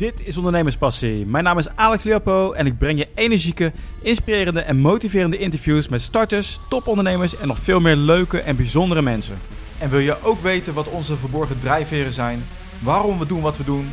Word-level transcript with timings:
Dit 0.00 0.26
is 0.26 0.36
Ondernemerspassie. 0.36 1.26
Mijn 1.26 1.44
naam 1.44 1.58
is 1.58 1.68
Alex 1.68 2.04
Leopo 2.04 2.52
en 2.52 2.66
ik 2.66 2.78
breng 2.78 2.98
je 2.98 3.08
energieke, 3.14 3.72
inspirerende 4.02 4.60
en 4.60 4.76
motiverende 4.76 5.38
interviews 5.38 5.88
met 5.88 6.00
starters, 6.00 6.60
topondernemers 6.68 7.36
en 7.36 7.48
nog 7.48 7.58
veel 7.58 7.80
meer 7.80 7.96
leuke 7.96 8.40
en 8.40 8.56
bijzondere 8.56 9.02
mensen. 9.02 9.38
En 9.78 9.90
wil 9.90 9.98
je 9.98 10.22
ook 10.22 10.40
weten 10.40 10.74
wat 10.74 10.88
onze 10.88 11.16
verborgen 11.16 11.58
drijfveren 11.58 12.12
zijn, 12.12 12.42
waarom 12.78 13.18
we 13.18 13.26
doen 13.26 13.40
wat 13.40 13.56
we 13.56 13.64
doen? 13.64 13.88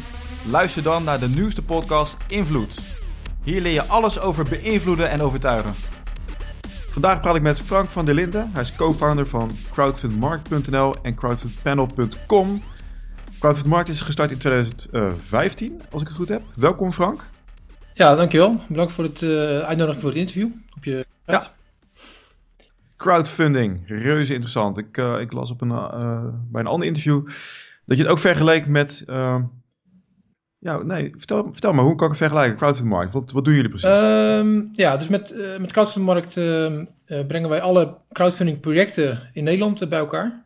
Luister 0.50 0.84
dan 0.84 1.04
naar 1.04 1.20
de 1.20 1.30
nieuwste 1.30 1.64
podcast 1.64 2.18
Invloed. 2.28 2.82
Hier 3.44 3.62
leer 3.62 3.74
je 3.74 3.84
alles 3.84 4.20
over 4.20 4.46
beïnvloeden 4.50 5.10
en 5.10 5.22
overtuigen. 5.22 5.74
Vandaag 6.90 7.22
praat 7.22 7.36
ik 7.36 7.42
met 7.42 7.62
Frank 7.62 7.90
van 7.90 8.06
der 8.06 8.16
Linden. 8.16 8.50
Hij 8.54 8.62
is 8.62 8.76
co-founder 8.76 9.28
van 9.28 9.52
crowdfundmarkt.nl 9.72 10.96
en 11.02 11.16
crowdfundpanel.com. 11.16 12.62
Crowdfundmarkt 13.40 13.90
is 13.90 14.02
gestart 14.02 14.32
in 14.32 14.38
2015, 14.38 15.82
als 15.92 16.02
ik 16.02 16.08
het 16.08 16.18
goed 16.18 16.28
heb. 16.28 16.42
Welkom 16.56 16.92
Frank. 16.92 17.26
Ja, 17.94 18.16
dankjewel. 18.16 18.62
Bedankt 18.68 18.94
voor 18.94 19.04
het 19.04 19.22
uh, 19.22 19.60
uitnodiging 19.60 20.02
voor 20.02 20.10
het 20.10 20.20
interview. 20.20 20.50
Op 20.76 20.84
je 20.84 21.06
ja. 21.26 21.52
Crowdfunding, 22.96 23.88
reuze 23.88 24.32
interessant. 24.34 24.78
Ik, 24.78 24.98
uh, 24.98 25.22
ik 25.22 25.32
las 25.32 25.52
op 25.52 25.62
een, 25.62 25.70
uh, 25.70 26.26
bij 26.52 26.62
een 26.62 26.68
ander 26.68 26.88
interview 26.88 27.28
dat 27.86 27.98
je 27.98 28.04
het 28.04 28.12
ook 28.12 28.20
vergeleek 28.20 28.68
met 28.68 29.04
ja, 30.60 30.84
nee, 30.84 31.14
vertel, 31.18 31.48
vertel 31.52 31.74
maar, 31.74 31.86
hoe 31.86 31.96
kan 31.96 32.06
ik 32.06 32.12
het 32.12 32.22
vergelijken, 32.22 32.58
crowdfundmarkt? 32.58 33.14
Wat, 33.14 33.32
wat 33.32 33.46
doen 33.46 33.54
jullie 33.54 33.70
precies? 33.70 33.90
Um, 33.90 34.70
ja, 34.74 34.98
dus 34.98 35.08
met, 35.08 35.34
met 35.60 35.72
crowdfundmarkt 35.72 36.36
uh, 36.36 36.86
brengen 37.28 37.50
wij 37.50 37.62
alle 37.62 37.98
crowdfunding 38.12 38.60
projecten 38.60 39.30
in 39.34 39.44
Nederland 39.44 39.90
bij 39.90 40.00
elkaar. 40.00 40.44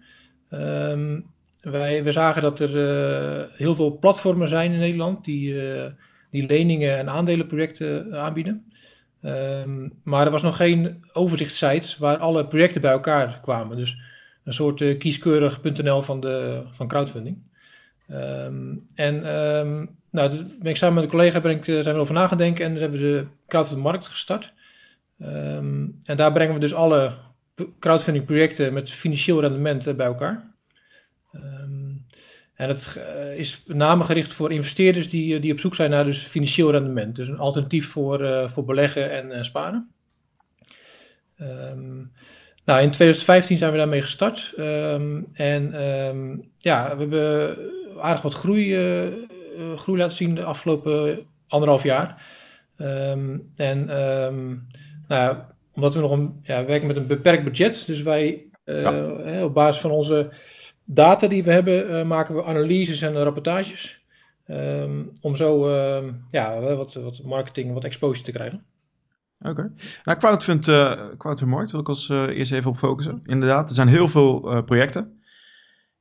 Um, 0.49 1.30
wij, 1.61 2.03
we 2.03 2.11
zagen 2.11 2.41
dat 2.41 2.59
er 2.59 3.49
heel 3.53 3.75
veel 3.75 3.97
platformen 3.99 4.47
zijn 4.47 4.71
in 4.71 4.79
Nederland 4.79 5.25
die, 5.25 5.61
die 6.31 6.45
leningen 6.45 6.97
en 6.97 7.09
aandelenprojecten 7.09 8.19
aanbieden. 8.19 8.71
Um, 9.23 9.93
maar 10.03 10.25
er 10.25 10.31
was 10.31 10.41
nog 10.41 10.55
geen 10.55 11.05
overzichtssite 11.13 11.95
waar 11.99 12.17
alle 12.17 12.47
projecten 12.47 12.81
bij 12.81 12.91
elkaar 12.91 13.39
kwamen. 13.41 13.77
Dus 13.77 13.97
een 14.43 14.53
soort 14.53 14.97
kieskeurig.nl 14.97 16.01
van, 16.01 16.19
de, 16.19 16.63
van 16.71 16.87
crowdfunding. 16.87 17.37
Um, 18.11 18.85
en 18.95 19.35
um, 19.35 19.89
nou, 20.09 20.29
ben 20.59 20.69
ik 20.69 20.77
samen 20.77 20.95
met 20.95 21.03
een 21.03 21.09
collega 21.09 21.41
ben 21.41 21.51
ik, 21.51 21.65
zijn 21.65 21.83
we 21.83 22.01
over 22.01 22.13
nagedenken 22.13 22.65
en 22.65 22.71
dus 22.71 22.81
hebben 22.81 22.99
we 22.99 23.05
de 23.05 23.25
crowdfunding 23.47 23.87
markt 23.87 24.07
gestart. 24.07 24.53
En 25.17 26.15
daar 26.15 26.31
brengen 26.31 26.53
we 26.53 26.59
dus 26.59 26.73
alle 26.73 27.13
crowdfunding 27.79 28.25
projecten 28.25 28.73
met 28.73 28.91
financieel 28.91 29.41
rendement 29.41 29.97
bij 29.97 30.05
elkaar. 30.05 30.50
En 32.61 32.69
het 32.69 32.95
uh, 32.97 33.37
is 33.37 33.63
met 33.65 33.77
name 33.77 34.03
gericht 34.03 34.33
voor 34.33 34.51
investeerders 34.51 35.09
die, 35.09 35.39
die 35.39 35.51
op 35.51 35.59
zoek 35.59 35.75
zijn 35.75 35.89
naar 35.89 36.05
dus 36.05 36.19
financieel 36.19 36.71
rendement. 36.71 37.15
Dus 37.15 37.27
een 37.27 37.37
alternatief 37.37 37.89
voor, 37.89 38.21
uh, 38.21 38.49
voor 38.49 38.65
beleggen 38.65 39.11
en 39.11 39.31
uh, 39.31 39.43
sparen. 39.43 39.91
nou, 42.65 42.81
in 42.81 42.91
2015 42.91 43.57
zijn 43.57 43.71
we 43.71 43.77
daarmee 43.77 44.01
gestart. 44.01 44.53
en 45.33 45.71
ja, 46.57 46.97
we 46.97 46.99
hebben 46.99 47.57
aardig 48.01 48.21
wat 48.21 48.33
groei, 48.33 48.75
groei 49.75 49.97
laten 49.97 50.17
zien 50.17 50.35
de 50.35 50.43
afgelopen 50.43 51.25
anderhalf 51.47 51.83
jaar. 51.83 52.25
En 53.55 53.85
nou, 55.07 55.37
omdat 55.73 55.93
we 55.93 55.99
nog 55.99 56.11
een, 56.11 56.39
ja, 56.43 56.65
werken 56.65 56.87
met 56.87 56.95
een 56.95 57.07
beperkt 57.07 57.43
budget, 57.43 57.83
dus 57.85 58.01
wij 58.01 58.45
ja. 58.65 58.93
hè, 59.23 59.43
op 59.43 59.53
basis 59.53 59.81
van 59.81 59.91
onze 59.91 60.29
data 60.93 61.27
die 61.27 61.43
we 61.43 61.51
hebben, 61.51 61.89
uh, 61.89 62.03
maken 62.03 62.35
we 62.35 62.43
analyses 62.43 63.01
en 63.01 63.23
rapportages. 63.23 63.99
Um, 64.47 65.11
om 65.21 65.35
zo 65.35 65.69
ja, 66.29 66.59
wat, 66.59 66.93
wat 66.93 67.23
marketing, 67.23 67.73
wat 67.73 67.83
exposure 67.83 68.25
te 68.25 68.31
krijgen. 68.31 68.65
Oké. 69.39 69.49
Okay. 69.49 69.71
Nou, 70.03 70.19
Crowdfund, 70.19 70.67
uh, 70.67 70.91
Crowdfund 71.17 71.51
Markt 71.51 71.71
wil 71.71 71.79
ik 71.79 71.87
als 71.87 72.09
uh, 72.09 72.27
eerst 72.27 72.51
even 72.51 72.69
op 72.69 72.77
focussen. 72.77 73.21
Inderdaad, 73.25 73.69
er 73.69 73.75
zijn 73.75 73.87
heel 73.87 74.07
veel 74.07 74.51
uh, 74.51 74.63
projecten. 74.63 75.21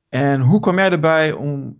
En 0.09 0.41
hoe 0.41 0.59
kwam 0.59 0.77
jij 0.77 0.91
erbij 0.91 1.31
om 1.31 1.77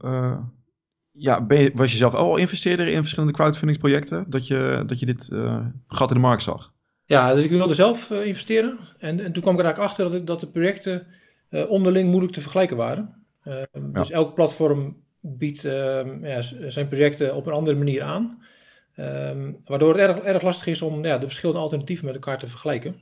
ja, 1.12 1.46
je, 1.48 1.72
was 1.74 1.92
je 1.92 1.98
zelf 1.98 2.14
al 2.14 2.38
investeerder 2.38 2.88
in 2.88 3.02
verschillende 3.02 3.34
crowdfundingsprojecten, 3.34 4.30
dat 4.30 4.48
je, 4.48 4.84
dat 4.86 5.00
je 5.00 5.06
dit 5.06 5.30
gat 5.88 6.10
in 6.10 6.16
de 6.16 6.22
markt 6.22 6.44
zag? 6.44 6.72
Ja, 7.06 7.34
dus 7.34 7.44
ik 7.44 7.50
wilde 7.50 7.74
zelf 7.74 8.10
investeren. 8.10 8.78
En, 8.98 9.20
en 9.20 9.34
toen 9.34 9.42
kwam 9.42 9.54
ik 9.54 9.60
er 9.60 9.66
eigenlijk 9.66 9.92
achter 9.92 10.12
dat, 10.12 10.28
dat 10.28 10.40
de 10.40 10.48
projecten 10.48 11.08
uh, 11.52 11.70
onderling 11.70 12.10
moeilijk 12.10 12.34
te 12.34 12.42
vergelijken 12.42 12.78
waren. 12.78 13.26
Ja. 13.44 13.68
Dus 13.74 14.12
elk 14.12 14.34
platform 14.36 15.04
biedt 15.20 15.66
ehm, 15.66 16.26
ja, 16.26 16.42
zijn 16.70 16.88
projecten 16.88 17.36
op 17.36 17.46
een 17.46 17.54
andere 17.54 17.78
manier 17.78 18.02
aan. 18.02 18.44
Um, 19.00 19.58
waardoor 19.66 19.98
het 19.98 20.10
erg, 20.10 20.18
erg 20.18 20.42
lastig 20.42 20.68
is 20.68 20.82
om 20.82 21.06
ja, 21.06 21.18
de 21.18 21.26
verschillende 21.26 21.62
alternatieven 21.62 22.06
met 22.06 22.14
elkaar 22.16 22.40
te 22.40 22.48
vergelijken. 22.48 23.02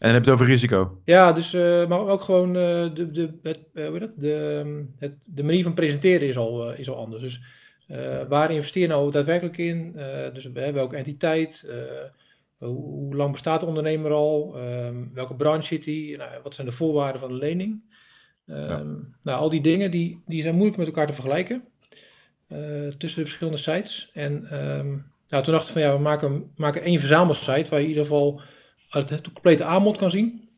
En 0.00 0.06
dan 0.08 0.14
heb 0.14 0.24
je 0.24 0.30
het 0.30 0.40
over 0.40 0.52
risico. 0.52 1.00
Ja, 1.04 1.32
dus, 1.32 1.54
uh, 1.54 1.86
maar 1.86 2.06
ook 2.06 2.20
gewoon 2.20 2.48
uh, 2.48 2.94
de, 2.94 3.10
de, 3.10 3.38
het, 3.42 3.60
uh, 3.74 3.88
hoe 3.88 3.98
dat? 3.98 4.10
De, 4.16 4.86
het, 4.98 5.26
de 5.26 5.42
manier 5.42 5.62
van 5.62 5.74
presenteren 5.74 6.28
is 6.28 6.36
al, 6.36 6.72
is 6.72 6.88
al 6.88 6.96
anders. 6.96 7.22
Dus 7.22 7.40
waar 8.28 8.50
investeer 8.50 8.82
je 8.82 8.88
nou 8.88 9.10
daadwerkelijk 9.10 9.58
in? 9.58 9.92
dus 10.32 10.50
welke 10.52 10.96
entiteit? 10.96 11.68
Hoe, 12.60 13.14
lang 13.14 13.32
bestaat 13.32 13.60
de 13.60 13.66
ondernemer 13.66 14.12
al? 14.12 14.54
Um, 14.56 15.10
welke 15.14 15.34
branche 15.34 15.66
zit 15.66 15.84
hij? 15.84 16.14
Nou, 16.18 16.30
wat 16.42 16.54
zijn 16.54 16.66
de 16.66 16.72
voorwaarden 16.72 17.20
van 17.20 17.30
de 17.30 17.36
lening? 17.36 17.82
Um, 18.46 18.56
ja. 18.56 18.84
Nou, 19.22 19.38
al 19.38 19.48
die 19.48 19.60
dingen 19.60 19.90
die, 19.90 20.22
die 20.26 20.42
zijn 20.42 20.54
moeilijk 20.54 20.78
met 20.78 20.86
elkaar 20.86 21.06
te 21.06 21.12
vergelijken. 21.12 21.62
tussen 22.98 23.20
de 23.20 23.26
verschillende 23.26 23.58
sites. 23.58 24.10
En 24.12 24.32
um, 24.32 25.12
nou, 25.28 25.44
toen 25.44 25.54
dachten 25.54 25.74
we 25.74 25.80
van 25.80 25.90
ja, 25.90 25.96
we 25.96 26.02
maken, 26.02 26.52
maken 26.56 26.82
één 26.82 26.98
verzamelsite 26.98 27.70
waar 27.70 27.78
je 27.78 27.84
in 27.84 27.90
ieder 27.90 28.04
geval 28.04 28.40
het, 28.88 29.10
het 29.10 29.32
complete 29.32 29.64
aanbod 29.64 29.96
kan 29.96 30.10
zien. 30.10 30.48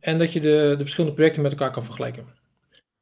En 0.00 0.18
dat 0.18 0.32
je 0.32 0.40
de, 0.40 0.74
de 0.76 0.82
verschillende 0.82 1.16
projecten 1.16 1.42
met 1.42 1.50
elkaar 1.50 1.70
kan 1.70 1.84
vergelijken. 1.84 2.26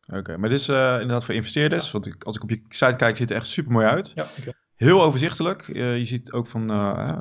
Oké, 0.08 0.18
okay, 0.18 0.36
maar 0.36 0.48
dit 0.48 0.58
is 0.58 0.68
uh, 0.68 0.92
inderdaad 0.92 1.24
voor 1.24 1.34
investeerders. 1.34 1.84
Ja. 1.84 1.92
Want 1.92 2.06
ik, 2.06 2.24
als 2.24 2.36
ik 2.36 2.42
op 2.42 2.50
je 2.50 2.62
site 2.68 2.96
kijk, 2.96 3.16
ziet 3.16 3.28
het 3.28 3.38
echt 3.38 3.46
super 3.46 3.72
mooi 3.72 3.86
uit. 3.86 4.12
Ja, 4.14 4.28
okay. 4.38 4.52
Heel 4.80 5.02
overzichtelijk. 5.02 5.68
Uh, 5.68 5.96
je 5.96 6.04
ziet 6.04 6.32
ook 6.32 6.46
van 6.46 6.70
uh, 6.70 7.18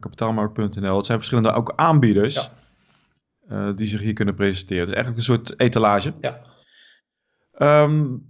kapitaalmarkt.nl. 0.00 0.96
Het 0.96 1.06
zijn 1.06 1.18
verschillende 1.18 1.52
ook 1.52 1.72
aanbieders 1.76 2.50
ja. 3.48 3.72
die 3.72 3.86
zich 3.86 4.00
hier 4.00 4.12
kunnen 4.12 4.34
presenteren. 4.34 4.80
Het 4.80 4.88
is 4.88 4.94
eigenlijk 4.94 5.26
een 5.26 5.34
soort 5.34 5.60
etalage. 5.60 6.14
Ja. 6.20 6.40
Um, 7.84 8.26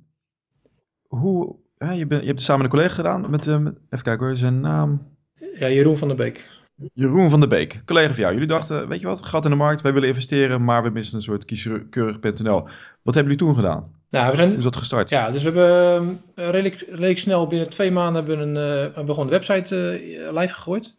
hoe, 1.07 1.57
je, 1.79 2.07
bent, 2.07 2.21
je 2.21 2.27
hebt 2.27 2.29
het 2.29 2.43
samen 2.43 2.63
met 2.63 2.73
een 2.73 2.79
collega 2.79 2.95
gedaan. 2.95 3.21
Met, 3.21 3.47
met, 3.47 3.75
even 3.91 4.05
kijken 4.05 4.27
hoor, 4.27 4.37
zijn 4.37 4.61
naam. 4.61 5.17
Ja, 5.59 5.69
Jeroen 5.69 5.97
van 5.97 6.09
der 6.09 6.17
Beek. 6.17 6.47
Jeroen 6.95 7.31
van 7.31 7.41
der 7.41 7.49
Beek, 7.49 7.83
collega 7.85 8.13
van 8.13 8.21
jou. 8.21 8.33
Jullie 8.33 8.49
dachten, 8.49 8.89
weet 8.89 9.01
je 9.01 9.07
wat, 9.07 9.27
gat 9.27 9.45
in 9.45 9.51
de 9.51 9.57
markt, 9.57 9.81
wij 9.81 9.93
willen 9.93 10.09
investeren, 10.09 10.65
maar 10.65 10.83
we 10.83 10.91
missen 10.91 11.17
een 11.17 11.23
soort 11.23 11.45
kieskeurig.nl. 11.45 12.63
Wat 13.03 13.15
hebben 13.15 13.33
jullie 13.33 13.37
toen 13.37 13.55
gedaan? 13.55 13.98
Nou, 14.11 14.31
we 14.31 14.37
zijn, 14.37 14.49
Hoe 14.49 14.57
is 14.57 14.65
dat 14.65 14.77
gestart? 14.77 15.11
Ja, 15.11 15.31
dus 15.31 15.43
we 15.43 15.51
hebben 15.51 16.21
uh, 16.35 16.49
redelijk, 16.49 16.81
redelijk 16.81 17.19
snel, 17.19 17.47
binnen 17.47 17.69
twee 17.69 17.91
maanden, 17.91 18.25
hebben 18.25 18.53
we, 18.53 18.61
een, 18.61 18.95
uh, 19.07 19.07
gewoon 19.07 19.27
de 19.27 19.33
website 19.33 20.01
uh, 20.03 20.33
live 20.33 20.55
gegooid. 20.55 20.95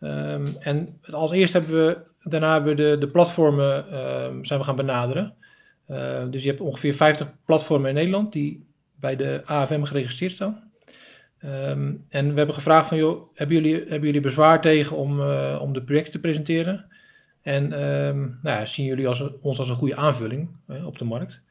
Um, 0.00 0.56
en 0.60 1.00
als 1.10 1.30
eerst 1.30 1.52
hebben 1.52 1.86
we, 1.86 1.98
daarna 2.22 2.52
hebben 2.52 2.76
we 2.76 2.82
de, 2.82 2.98
de 2.98 3.08
platformen 3.08 3.98
um, 4.24 4.44
zijn 4.44 4.58
we 4.58 4.64
gaan 4.64 4.76
benaderen. 4.76 5.34
dus 6.30 6.42
je 6.42 6.48
hebt 6.48 6.60
ongeveer 6.60 6.94
50 6.94 7.32
platformen 7.44 7.88
in 7.88 7.94
Nederland 7.94 8.32
die 8.32 8.66
bij 8.94 9.16
de 9.16 9.42
AFM 9.44 9.82
geregistreerd 9.82 10.32
staan. 10.32 10.70
Um, 11.44 12.04
en 12.08 12.30
we 12.30 12.36
hebben 12.36 12.54
gevraagd 12.54 12.88
van, 12.88 12.96
joh, 12.96 13.22
hebben 13.34 13.56
jullie, 13.56 13.74
hebben 13.74 14.02
jullie 14.02 14.20
bezwaar 14.20 14.60
tegen 14.60 14.96
om, 14.96 15.20
om 15.58 15.72
de 15.72 15.82
projecten 15.82 16.12
te 16.12 16.20
presenteren? 16.20 16.84
En 17.42 17.64
um, 17.82 18.38
nou 18.42 18.58
ja, 18.58 18.66
zien 18.66 18.86
jullie 18.86 19.08
als, 19.08 19.24
ons 19.40 19.58
als 19.58 19.68
een 19.68 19.74
goede 19.74 19.96
aanvulling 19.96 20.48
uh, 20.68 20.86
op 20.86 20.98
de 20.98 21.04
markt? 21.04 21.42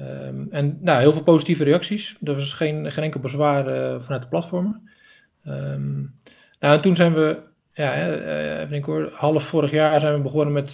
Um, 0.00 0.46
en 0.50 0.78
nou, 0.80 1.00
heel 1.00 1.12
veel 1.12 1.22
positieve 1.22 1.64
reacties. 1.64 2.16
Er 2.22 2.34
was 2.34 2.52
geen, 2.52 2.92
geen 2.92 3.04
enkel 3.04 3.20
bezwaar 3.20 3.68
uh, 3.68 4.00
vanuit 4.00 4.22
de 4.22 4.28
platformen. 4.28 4.90
nou, 5.42 6.74
en 6.74 6.80
toen 6.80 6.96
zijn 6.96 7.14
we, 7.14 7.38
ja, 7.72 7.92
ik 8.62 8.68
denk 8.68 8.84
hoor, 8.84 9.10
half 9.12 9.44
vorig 9.44 9.70
jaar 9.70 10.00
zijn 10.00 10.14
we 10.14 10.20
begonnen 10.20 10.52
met 10.52 10.72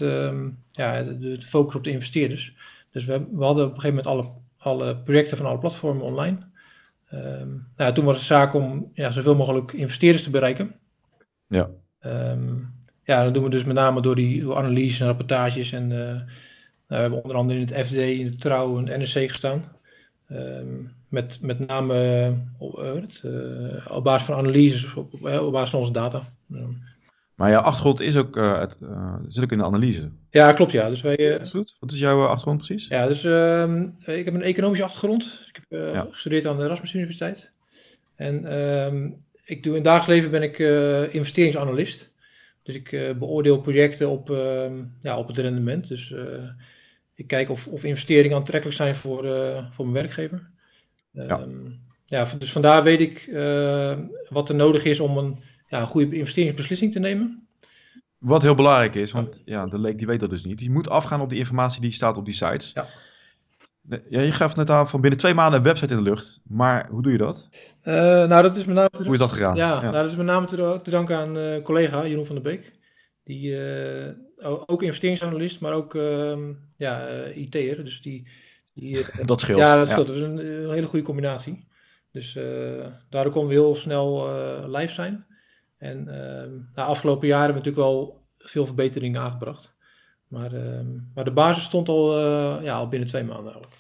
ja, 0.69 1.03
de, 1.03 1.19
de, 1.19 1.43
focus 1.43 1.75
op 1.75 1.85
de 1.85 1.91
investeerders. 1.91 2.55
Dus 2.91 3.05
we, 3.05 3.27
we 3.33 3.45
hadden 3.45 3.65
op 3.65 3.75
een 3.75 3.81
gegeven 3.81 4.05
moment 4.05 4.07
alle, 4.07 4.33
alle 4.59 4.97
projecten 4.97 5.37
van 5.37 5.47
alle 5.47 5.59
platformen 5.59 6.05
online. 6.05 6.39
Nou, 7.77 7.95
toen 7.95 8.05
was 8.05 8.17
het 8.17 8.25
zaak 8.25 8.55
om 8.55 8.91
ja, 8.95 9.11
zoveel 9.11 9.37
mogelijk 9.37 9.73
investeerders 9.73 10.23
te 10.25 10.31
bereiken. 10.31 10.75
Ja. 11.47 11.71
Ja, 13.11 13.25
dat 13.25 13.35
doen 13.35 13.45
we 13.45 13.51
dus 13.51 13.65
met 13.65 13.77
name 13.77 14.03
door 14.03 14.15
die 14.15 14.43
door 14.43 14.57
analyses 14.57 15.01
en 15.01 15.07
rapportages. 15.07 15.73
En 15.73 15.91
uh, 15.91 15.99
nou, 15.99 16.21
we 16.97 16.97
hebben 16.97 17.23
onder 17.23 17.37
andere 17.37 17.59
in 17.59 17.67
het 17.67 17.87
FD, 17.87 17.95
in 17.95 18.31
de 18.31 18.37
Trouw 18.37 18.79
en 18.79 18.87
het 18.89 18.99
NRC 18.99 19.31
gestaan. 19.31 19.65
Um, 20.31 20.93
met, 21.09 21.39
met 21.41 21.67
name 21.67 21.95
uh, 22.61 22.95
het, 22.95 23.23
uh, 23.27 23.87
op 23.89 24.05
basis 24.05 24.27
van 24.27 24.35
analyses, 24.35 24.95
op, 24.95 25.13
op 25.25 25.53
basis 25.53 25.71
van 25.71 25.81
onze 25.81 25.93
data. 25.93 26.23
Maar 27.35 27.51
jouw 27.51 27.61
achtergrond 27.61 28.01
is 28.01 28.17
ook, 28.17 28.37
uh, 28.37 28.61
het, 28.61 28.79
uh, 28.83 29.15
zit 29.29 29.45
ook 29.45 29.53
in 29.53 29.59
de 29.59 29.65
analyse. 29.65 30.11
Ja, 30.31 30.53
klopt 30.53 30.73
ja. 30.73 30.89
Dus 30.89 31.01
wij, 31.01 31.15
is 31.15 31.51
goed. 31.51 31.77
Wat 31.81 31.93
is 31.93 31.99
jouw 31.99 32.25
achtergrond 32.25 32.57
precies? 32.57 32.89
Ja, 32.89 33.07
dus 33.07 33.25
uh, 33.25 33.83
ik 34.07 34.25
heb 34.25 34.35
een 34.35 34.43
economische 34.43 34.85
achtergrond. 34.85 35.45
Ik 35.49 35.61
heb 35.69 35.95
ja. 35.95 36.07
gestudeerd 36.11 36.47
aan 36.47 36.57
de 36.57 36.65
Erasmus 36.65 36.95
Universiteit. 36.95 37.53
En 38.17 38.45
ehm, 38.45 39.11
ik 39.45 39.63
doe 39.63 39.77
in 39.77 39.79
het 39.79 39.85
dagelijks 39.85 40.09
leven 40.09 40.31
ben 40.31 40.43
ik 40.43 40.59
investeringsanalist. 41.13 42.13
Dus 42.63 42.75
ik 42.75 43.15
beoordeel 43.19 43.61
projecten 43.61 44.11
op, 44.11 44.31
ehm, 44.31 44.75
ja, 45.01 45.19
op 45.19 45.29
het 45.29 45.39
rendement. 45.39 45.89
Dus 45.89 46.15
ik 47.21 47.27
kijk 47.27 47.51
of, 47.51 47.67
of 47.67 47.85
investeringen 47.85 48.37
aantrekkelijk 48.37 48.79
zijn 48.79 48.95
voor, 48.95 49.23
voor 49.73 49.89
mijn 49.89 50.03
werkgever. 50.03 50.51
Ja. 51.11 51.27
Ehm, 51.27 51.71
ja, 52.07 52.29
dus 52.39 52.53
vandaar 52.53 52.83
weet 52.83 53.01
ik 53.01 53.29
wat 54.29 54.49
er 54.49 54.55
nodig 54.55 54.85
is 54.85 55.01
om 55.01 55.19
een, 55.19 55.39
ja, 55.67 55.81
een 55.81 55.87
goede 55.87 56.17
investeringsbeslissing 56.17 56.93
te 56.93 56.99
nemen. 56.99 57.49
Wat 58.19 58.43
heel 58.43 58.55
belangrijk 58.55 58.95
is, 58.95 59.13
want 59.13 59.43
ja, 59.45 59.67
de 59.67 59.79
leek 59.79 59.99
die 59.99 60.07
weet 60.07 60.21
dat 60.21 60.31
dus 60.31 60.45
niet. 60.45 60.61
Je 60.61 60.71
moet 60.71 60.89
afgaan 60.89 61.21
op 61.21 61.29
die 61.29 61.39
informatie 61.39 61.81
die 61.81 61.93
staat 61.93 62.17
op 62.17 62.25
die 62.25 62.35
sites. 62.35 62.73
Ja. 62.73 62.87
Ja, 64.09 64.21
je 64.21 64.33
gaf 64.33 64.57
net 64.57 64.71
aan 64.71 64.89
van 64.89 65.01
binnen 65.01 65.19
twee 65.19 65.35
maanden 65.35 65.59
een 65.59 65.65
website 65.65 65.93
in 65.93 65.99
de 65.99 66.11
lucht. 66.11 66.41
Maar 66.49 66.89
hoe 66.91 67.03
doe 67.03 67.13
je 67.13 67.19
dat? 67.19 67.49
Uh, 67.85 67.95
nou, 67.95 68.43
dat 68.43 68.57
is 68.57 68.65
met 68.65 68.75
name 68.75 68.91
hoe 69.05 69.13
is 69.13 69.19
dat 69.19 69.33
gegaan? 69.33 69.57
Ja, 69.57 69.81
Nou, 69.81 69.93
dat 69.93 70.11
is 70.11 70.17
met 70.17 70.27
name 70.27 70.47
te, 70.47 70.81
te 70.83 70.91
danken 70.91 71.17
aan 71.17 71.39
uh, 71.39 71.63
collega 71.63 72.07
Jeroen 72.07 72.27
van 72.27 72.35
der 72.35 72.45
Beek. 72.45 72.73
Die 73.31 73.51
uh, 73.51 74.13
ook 74.67 74.83
investeringsanalist, 74.83 75.61
maar 75.61 75.73
ook 75.73 75.95
ehm, 75.95 76.53
ja, 76.77 77.09
IT'er. 77.35 77.85
Dus 77.85 78.03
die, 78.03 78.29
die 78.75 79.05
dat 79.25 79.41
scheelt. 79.41 79.59
Ja, 79.59 79.77
dat 79.77 79.89
scheelt. 79.89 80.07
Dat 80.07 80.17
is 80.17 80.23
een, 80.23 80.39
hele 80.71 80.87
goede 80.87 81.05
combinatie. 81.05 81.69
Dus 82.13 82.33
daardoor 83.09 83.33
konden 83.33 83.49
we 83.49 83.61
heel 83.61 83.77
snel 83.77 84.29
live 84.69 84.93
zijn. 84.93 85.27
En 85.79 86.09
ehm, 86.09 86.51
nou, 86.75 86.89
afgelopen 86.89 87.29
jaren 87.29 87.45
hebben 87.45 87.63
we 87.63 87.69
natuurlijk 87.69 87.97
wel 87.97 88.25
veel 88.39 88.67
verbeteringen 88.67 89.21
aangebracht. 89.21 89.75
Maar, 90.29 90.53
ehm, 90.53 90.87
maar 91.15 91.25
de 91.25 91.33
basis 91.33 91.65
stond 91.65 91.89
al, 91.89 92.21
ja, 92.63 92.77
al 92.77 92.89
binnen 92.89 93.09
twee 93.09 93.25
maanden 93.25 93.53
eigenlijk. 93.53 93.75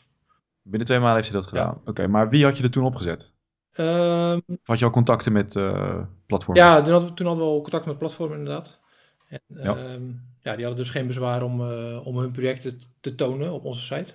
Binnen 0.62 0.87
twee 0.87 0.99
maanden 0.99 1.17
heeft 1.17 1.32
hij 1.32 1.41
dat 1.41 1.49
gedaan. 1.49 1.81
Oké, 1.85 2.06
maar 2.06 2.29
wie 2.29 2.44
had 2.44 2.56
je 2.56 2.62
er 2.62 2.70
toen 2.70 2.85
opgezet? 2.85 3.35
Um, 3.76 4.41
had 4.64 4.79
je 4.79 4.85
al 4.85 4.91
contacten 4.91 5.32
met 5.32 5.55
uh, 5.55 6.02
platformen? 6.26 6.64
Ja, 6.64 6.82
toen 6.82 6.93
hadden, 6.93 7.08
we, 7.08 7.14
toen 7.14 7.26
hadden 7.26 7.44
we 7.44 7.50
al 7.50 7.61
contact 7.61 7.87
met 7.87 7.99
platformen 7.99 8.38
inderdaad. 8.38 8.80
En, 9.31 9.41
ja. 9.62 9.77
Ehm, 9.77 10.03
ja. 10.43 10.56
die 10.56 10.65
hadden 10.65 10.85
dus 10.85 10.91
geen 10.91 11.06
bezwaar 11.06 11.43
om, 11.43 11.61
uh, 11.61 12.06
om 12.06 12.19
hun 12.19 12.31
projecten 12.31 12.81
te 13.00 13.15
tonen 13.15 13.53
op 13.53 13.65
onze 13.65 13.82
site. 13.82 14.15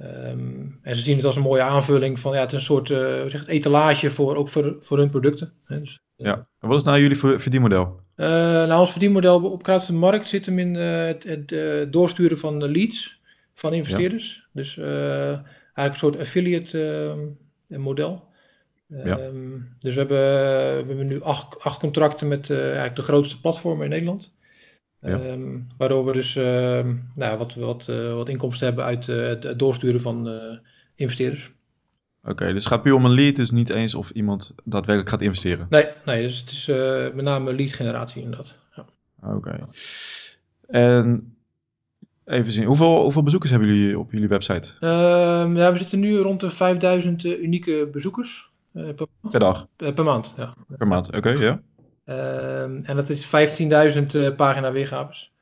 Um, 0.00 0.78
en 0.82 0.96
ze 0.96 1.02
zien 1.02 1.16
het 1.16 1.24
als 1.24 1.36
een 1.36 1.42
mooie 1.42 1.62
aanvulling 1.62 2.18
van, 2.18 2.34
ja, 2.34 2.40
het 2.40 2.52
is 2.52 2.58
een 2.58 2.64
soort 2.64 2.90
uh, 2.90 2.98
zeg 3.26 3.40
het, 3.40 3.48
etalage 3.48 4.10
voor, 4.10 4.36
ook 4.36 4.48
voor, 4.48 4.76
voor 4.80 4.98
hun 4.98 5.10
producten. 5.10 5.52
Hè, 5.64 5.80
dus, 5.80 6.00
ja, 6.16 6.46
en 6.60 6.68
wat 6.68 6.78
is 6.78 6.84
nou 6.84 7.00
jullie 7.00 7.16
verdienmodel? 7.16 8.00
nou, 8.16 8.80
ons 8.80 8.90
verdienmodel 8.90 9.50
op 9.50 9.62
Crowdfunding 9.62 10.04
Markt 10.04 10.28
zit 10.28 10.46
hem 10.46 10.58
in 10.58 10.74
het, 10.74 11.24
het 11.24 11.92
doorsturen 11.92 12.38
van 12.38 12.70
leads 12.70 13.20
van 13.54 13.72
investeerders. 13.72 14.34
Ja. 14.34 14.60
Dus 14.60 14.76
eigenlijk 14.76 15.42
een 15.74 15.94
soort 15.94 16.18
affiliate 16.18 17.14
ehm, 17.68 17.80
model. 17.80 18.32
Ja. 18.86 19.18
Ehm, 19.18 19.58
dus 19.78 19.94
we 19.94 20.00
hebben, 20.00 20.18
we 20.86 20.88
hebben 20.88 21.06
nu 21.06 21.22
acht, 21.22 21.60
acht 21.60 21.78
contracten 21.78 22.28
met 22.28 22.48
uh, 22.48 22.64
eigenlijk 22.64 22.96
de 22.96 23.02
grootste 23.02 23.40
platformen 23.40 23.84
in 23.84 23.90
Nederland. 23.90 24.34
Ja. 25.04 25.18
Ehm, 25.18 25.58
waardoor 25.76 26.04
we 26.04 26.12
dus 26.12 26.34
nou, 27.14 27.38
wat, 27.38 27.54
wat, 27.54 27.86
uh, 27.90 28.14
wat 28.14 28.28
inkomsten 28.28 28.66
hebben 28.66 28.84
uit 28.84 29.08
uh, 29.08 29.26
het 29.26 29.58
doorsturen 29.58 30.00
van 30.00 30.28
investeerders. 30.94 31.52
Oké, 32.24 32.44
dus 32.44 32.64
het 32.64 32.72
gaat 32.72 32.82
puur 32.82 32.94
om 32.94 33.04
een 33.04 33.14
lead, 33.14 33.36
dus 33.36 33.50
niet 33.50 33.70
eens 33.70 33.94
of 33.94 34.10
iemand 34.10 34.54
daadwerkelijk 34.64 35.08
gaat 35.08 35.22
investeren? 35.22 35.66
Nee, 35.70 35.86
nee 36.04 36.22
dus 36.22 36.40
het 36.40 36.50
is 36.50 36.66
met 37.14 37.24
name 37.24 37.54
lead 37.54 37.72
generatie 37.72 38.22
inderdaad. 38.22 38.54
Ja. 38.74 38.86
Oké. 39.34 39.58
En 40.66 41.34
Even 42.24 42.52
zien, 42.52 42.64
hoeveel, 42.64 43.02
hoeveel 43.02 43.22
bezoekers 43.22 43.50
hebben 43.50 43.68
jullie 43.68 43.98
op 43.98 44.12
jullie 44.12 44.28
website? 44.28 44.72
Uh, 44.80 44.90
ja, 45.56 45.72
we 45.72 45.78
zitten 45.78 46.00
nu 46.00 46.18
rond 46.18 46.40
de 46.40 46.50
5000 46.50 47.24
uh, 47.24 47.42
unieke 47.42 47.88
bezoekers. 47.92 48.50
Per, 48.72 49.06
per, 49.30 49.40
dag? 49.40 49.66
Per 49.76 50.04
maand, 50.04 50.34
ja. 50.36 50.54
Per 50.76 50.86
maand, 50.86 51.16
oké, 51.16 51.28
ja. 51.28 51.60
Ehm, 52.04 52.80
en 52.82 52.96
dat 52.96 53.10
is 53.10 53.26
15.000 53.26 54.34
pagina 54.36 54.72
weergaves. 54.72 55.32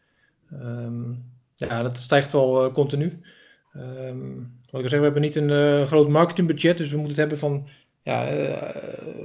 Um, 0.52 1.30
ja, 1.54 1.82
dat 1.82 1.96
stijgt 1.96 2.32
wel 2.32 2.72
continu. 2.72 3.20
wat 4.70 4.80
ik 4.80 4.82
al 4.82 4.88
zeg, 4.88 4.98
we 4.98 5.04
hebben 5.04 5.22
niet 5.22 5.36
een 5.36 5.86
groot 5.86 6.08
marketingbudget, 6.08 6.76
dus 6.76 6.90
we 6.90 6.96
moeten 6.96 7.20
het 7.20 7.20
hebben 7.20 7.38
van 7.38 7.68
ja, 8.02 8.24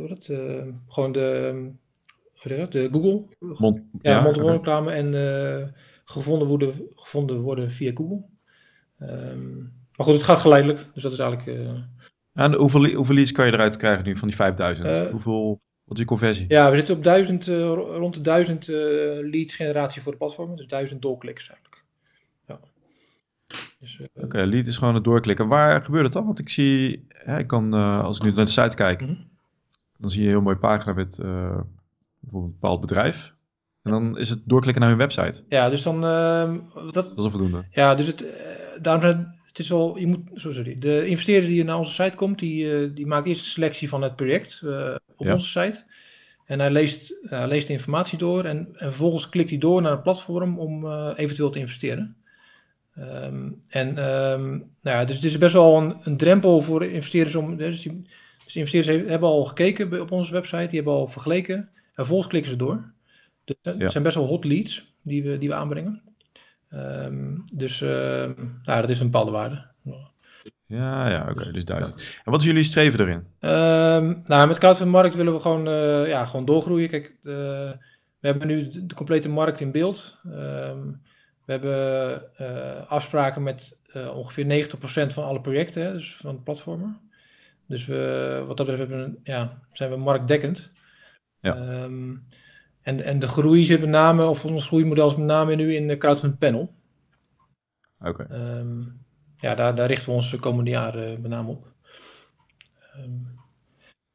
dat, 0.08 0.30
gewoon 0.88 1.12
de, 1.12 1.72
de 2.70 2.90
Google. 2.92 3.24
Mond, 3.40 3.82
ja, 4.02 4.12
ja 4.12 4.22
mond 4.22 4.68
en 4.88 5.14
gevonden 6.06 6.48
worden, 6.48 6.74
gevonden 6.96 7.40
worden 7.40 7.72
via 7.72 7.92
Google. 7.94 8.24
Um, 9.02 9.76
maar 9.98 10.06
goed, 10.06 10.16
het 10.16 10.24
gaat 10.24 10.40
geleidelijk. 10.40 10.86
Dus 10.94 11.04
dat 11.04 11.12
is 11.12 11.20
eigenlijk. 11.20 11.60
Uh... 11.60 11.70
En 12.34 12.54
hoeveel, 12.54 12.94
hoeveel 12.94 13.16
leads 13.16 13.32
kan 13.32 13.46
je 13.46 13.54
eruit 13.54 13.78
krijgen 13.78 14.06
nu 14.06 14.18
van 14.18 14.28
die 14.28 14.38
5000? 14.38 14.88
Uh, 14.88 15.00
eh, 15.00 15.12
hoeveel, 15.12 15.60
wat 15.88 15.98
is 15.98 16.00
je 16.00 16.06
conversie? 16.06 16.46
Ja, 16.48 16.70
we 16.70 16.76
zitten 16.76 16.96
op 16.96 17.04
1000, 17.04 17.48
uh, 17.48 17.74
rond 17.74 18.14
de 18.14 18.22
1000 18.22 18.68
leads 19.32 19.54
generatie 19.54 20.02
voor 20.02 20.12
de 20.12 20.18
platformen. 20.18 20.58
Dus 20.58 20.68
1000 20.68 21.02
doorkliks 21.02 21.50
eigenlijk. 21.50 21.84
Ja. 22.48 22.60
Dus, 23.80 24.00
Oké, 24.14 24.26
okay, 24.26 24.46
lead 24.46 24.68
is 24.68 24.78
gewoon 24.78 24.96
het 24.96 25.04
doorklikken. 25.04 25.48
Waar 25.48 25.84
gebeurt 25.84 26.04
het 26.04 26.14
dan? 26.14 26.26
Want 26.26 26.40
ik 26.40 26.50
zie, 26.50 27.08
ja, 27.26 27.38
ik 27.38 27.48
kan, 27.48 27.74
als 27.74 28.18
ik 28.18 28.24
nu 28.24 28.32
naar 28.32 28.46
de 28.46 28.52
site 28.52 28.76
kijk, 28.76 29.02
mm 29.02 29.08
-hmm. 29.08 29.28
dan 29.98 30.10
zie 30.10 30.22
je 30.22 30.28
een 30.28 30.34
heel 30.34 30.42
mooie 30.42 30.58
pagina 30.58 30.94
met 30.94 31.18
bijvoorbeeld 32.20 32.54
een 32.54 32.60
bepaald 32.60 32.82
bedrijf. 32.82 33.36
En 33.88 33.94
dan 33.94 34.18
is 34.18 34.30
het 34.30 34.42
doorklikken 34.46 34.82
naar 34.82 34.92
hun 34.92 35.00
website. 35.00 35.44
Ja, 35.50 35.70
dus 35.70 35.82
dan... 35.82 36.04
Uh, 36.04 36.54
dat, 36.74 36.94
dat 36.94 37.18
is 37.18 37.24
onvoldoende. 37.24 37.66
Ja, 37.72 37.96
dus 37.96 38.08
het, 38.08 38.22
uh, 38.22 38.30
daarom 38.82 39.36
het 39.46 39.60
is 39.60 39.70
wel, 39.70 39.98
je 39.98 40.08
moet, 40.08 40.20
zo 40.36 40.52
sorry, 40.52 40.80
de 40.80 41.06
investeerder 41.06 41.50
die 41.50 41.64
naar 41.64 41.78
onze 41.78 42.04
site 42.04 42.16
komt, 42.16 42.40
die, 42.40 42.66
uh, 42.66 42.96
die 42.96 43.06
maakt 43.06 43.28
eerst 43.28 43.42
een 43.42 43.48
selectie 43.48 43.90
van 43.90 44.02
het 44.02 44.16
project 44.16 44.62
op 45.18 45.26
ja. 45.26 45.34
onze 45.34 45.48
site. 45.48 45.84
En 46.46 46.60
hij 46.60 46.72
leest, 46.72 47.14
leest 47.30 47.68
de 47.68 47.74
informatie 47.74 48.18
door 48.18 48.46
en, 48.46 48.58
en, 48.58 48.88
vervolgens 48.88 49.30
klikt 49.30 49.50
hij 49.50 49.60
door 49.60 49.82
naar 49.82 49.92
een 49.92 50.02
platform 50.02 50.60
om 50.60 50.92
eventueel 51.14 51.50
te 51.50 51.60
investeren. 51.60 52.16
Um, 53.00 53.62
en 53.70 53.88
um, 53.88 54.50
nou 54.82 54.98
ja, 54.98 55.06
dus 55.06 55.16
het 55.16 55.26
is 55.26 55.38
best 55.38 55.54
wel 55.54 55.78
een, 55.78 55.96
een 56.04 56.18
drempel 56.18 56.62
voor 56.62 56.86
investeerders 56.86 57.36
om. 57.36 57.58
Dus, 57.58 57.82
die, 57.82 58.08
dus 58.46 58.56
investeerders 58.56 59.10
hebben 59.10 59.30
al 59.30 59.46
gekeken 59.46 60.02
op 60.02 60.12
onze 60.12 60.34
website, 60.34 60.68
die 60.68 60.76
hebben 60.76 60.94
al 60.94 61.08
vergeleken. 61.08 61.56
En 61.56 61.70
vervolgens 61.94 62.30
klikken 62.30 62.52
ze 62.52 62.58
door. 62.58 62.92
Dus 63.46 63.56
het 63.62 63.92
zijn 63.92 64.04
best 64.04 64.16
wel 64.16 64.26
hot 64.26 64.46
leads 64.46 64.94
die 65.02 65.24
we, 65.24 65.38
die 65.38 65.50
we 65.50 65.56
aanbrengen. 65.56 66.02
Um, 66.74 67.44
dus 67.54 67.82
uh, 67.82 68.30
ja, 68.62 68.82
dat 68.82 68.90
is 68.90 69.00
een 69.00 69.12
bepaalde 69.12 69.32
waarde. 69.32 69.68
Ja, 70.66 71.10
ja, 71.10 71.22
oké, 71.22 71.32
okay, 71.32 71.52
dus 71.52 71.66
duidelijk. 71.66 72.22
En 72.26 72.32
wat 72.32 72.42
is 72.42 72.48
jullie 72.48 72.64
streven 72.64 73.00
erin? 73.00 73.24
Um, 73.52 74.22
nou, 74.24 74.48
met 74.48 74.58
Cloud 74.58 74.86
Markt 74.86 75.16
willen 75.16 75.34
we 75.34 75.40
gewoon, 75.40 75.68
uh, 75.68 76.08
ja, 76.08 76.26
gewoon 76.26 76.46
doorgroeien. 76.46 76.90
Kijk, 76.90 77.16
uh, 77.24 77.34
we 78.20 78.28
hebben 78.28 78.48
nu 78.48 78.70
de, 78.70 78.86
de, 78.86 78.96
complete 78.96 79.30
markt 79.30 79.60
in 79.60 79.72
beeld. 79.72 80.18
Um, 80.26 81.02
we 81.46 81.52
hebben 81.52 82.24
uh, 82.42 82.88
afspraken 82.88 83.44
met 83.44 83.78
ongeveer 83.94 84.68
90% 84.68 85.14
van 85.14 85.24
alle 85.24 85.42
projecten, 85.42 85.84
hè, 85.84 85.94
dus 85.94 86.16
van 86.16 86.36
de 86.36 86.42
platformen. 86.42 87.00
Dus 87.68 87.86
we, 87.86 88.44
wat 88.48 88.58
dat 88.58 88.66
betreft 88.66 88.90
hebben, 88.90 89.20
ja, 89.24 89.60
zijn 89.74 89.90
we 89.90 89.98
marktdekkend. 89.98 90.72
Ja. 91.40 91.84
Um, 91.84 92.26
en, 92.82 93.04
en 93.04 93.20
de 93.20 93.28
groei 93.28 93.66
zit 93.66 93.80
met 93.80 93.90
name, 93.90 94.26
of 94.26 94.46
ons 94.46 94.66
groeimodel 94.66 95.10
is 95.10 95.16
met 95.16 95.26
name 95.26 95.56
nu 95.56 95.76
in 95.76 95.88
de 95.88 95.98
crowdfund 95.98 96.40
panel. 96.40 96.74
Oké. 98.00 98.10
Okay. 98.10 98.66
Ja, 99.40 99.56
daar, 99.56 99.76
daar 99.76 99.88
richten 99.88 100.10
we 100.10 100.16
ons 100.16 100.32
de 100.32 100.40
komende 100.40 100.70
jaren 100.70 101.22
met 101.22 101.32
name 101.32 101.50
op. 101.50 101.68
Um, 102.98 103.36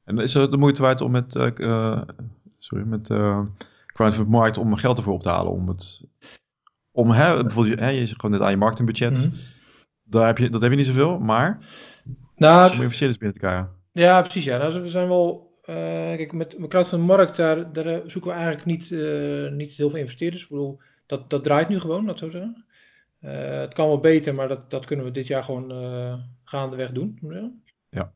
en 0.04 0.18
is 0.18 0.34
het 0.34 0.50
de 0.50 0.56
moeite 0.56 0.82
waard 0.82 1.00
om 1.00 1.10
met, 1.10 1.34
uh, 1.34 2.02
sorry, 2.58 2.84
met 2.84 3.10
uh, 3.10 3.44
crowdfund 3.86 4.28
markt 4.28 4.56
om 4.56 4.76
geld 4.76 4.98
ervoor 4.98 5.14
op 5.14 5.22
te 5.22 5.28
halen? 5.28 5.52
Om 5.52 5.68
het, 5.68 6.02
om, 6.90 7.10
hè, 7.10 7.42
bijvoorbeeld, 7.42 7.78
hè, 7.78 7.88
je 7.88 8.06
zegt 8.06 8.20
gewoon 8.20 8.36
net 8.36 8.46
aan 8.46 8.50
je 8.50 8.56
marketingbudget. 8.56 9.16
Mm 9.16 9.22
-hmm. 9.22 9.40
Daar 10.02 10.26
heb 10.26 10.38
je, 10.38 10.50
dat 10.50 10.62
heb 10.62 10.70
je 10.70 10.76
niet 10.76 10.86
zoveel, 10.86 11.18
maar 11.18 11.58
nou, 12.36 12.72
om 12.72 12.82
investeerders 12.82 13.18
binnen 13.18 13.38
te 13.38 13.46
krijgen. 13.46 13.70
Ja, 13.92 14.20
precies. 14.20 14.44
Ja. 14.44 14.58
Nou, 14.58 14.82
er 14.82 14.90
zijn 14.90 15.08
wel 15.08 15.52
uh, 15.64 15.76
kijk, 15.76 16.32
met, 16.32 16.58
met 16.58 16.96
markt, 16.96 17.36
daar, 17.36 17.72
daar 17.72 18.00
zoeken 18.06 18.30
we 18.30 18.36
eigenlijk 18.36 18.64
niet, 18.66 18.90
uh, 18.90 19.50
niet 19.50 19.72
heel 19.72 19.90
veel 19.90 19.98
investeerders. 19.98 20.42
Ik 20.42 20.48
bedoel, 20.48 20.80
dat, 21.06 21.30
dat 21.30 21.44
draait 21.44 21.68
nu 21.68 21.80
gewoon, 21.80 22.06
dat 22.06 22.18
zo 22.18 22.30
zeggen. 22.30 22.64
Uh, 23.24 23.60
het 23.60 23.74
kan 23.74 23.86
wel 23.86 24.00
beter, 24.00 24.34
maar 24.34 24.48
dat, 24.48 24.70
dat 24.70 24.84
kunnen 24.84 25.04
we 25.06 25.12
dit 25.12 25.26
jaar 25.26 25.44
gewoon 25.44 25.70
gaandeweg 26.44 26.90
doen. 26.92 27.18
Ja. 27.90 28.12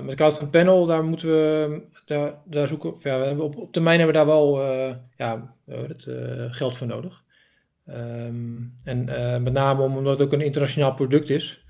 met 0.00 0.14
crowdfunding 0.14 0.50
panel, 0.50 0.86
daar 0.86 1.04
moeten 1.04 1.28
we, 1.28 1.82
daar, 2.04 2.34
daar 2.44 2.66
zoeken 2.66 2.94
ja, 2.98 3.18
we 3.18 3.24
hebben 3.24 3.44
op, 3.44 3.56
op 3.56 3.72
termijn 3.72 3.98
hebben 3.98 4.16
we 4.16 4.24
daar 4.24 4.36
wel 4.36 4.62
ja, 5.16 5.54
het, 5.64 6.08
geld 6.50 6.76
voor 6.76 6.86
nodig. 6.86 7.24
Um, 7.88 8.76
en 8.84 9.04
met 9.42 9.52
name 9.52 9.82
omdat 9.82 10.18
het 10.18 10.26
ook 10.26 10.32
een 10.32 10.40
internationaal 10.40 10.94
product 10.94 11.30
is. 11.30 11.64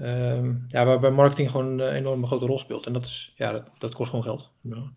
Um, 0.00 0.64
ja, 0.68 0.84
waarbij 0.84 1.10
marketing 1.10 1.50
gewoon 1.50 1.78
een 1.78 1.94
enorme 1.94 2.26
grote 2.26 2.46
rol 2.46 2.58
speelt. 2.58 2.86
En 2.86 2.92
dat, 2.92 3.04
is, 3.04 3.32
ja, 3.36 3.52
dat, 3.52 3.70
dat 3.78 3.94
kost 3.94 4.10
gewoon 4.10 4.24
geld. 4.24 4.50
Ja. 4.62 4.92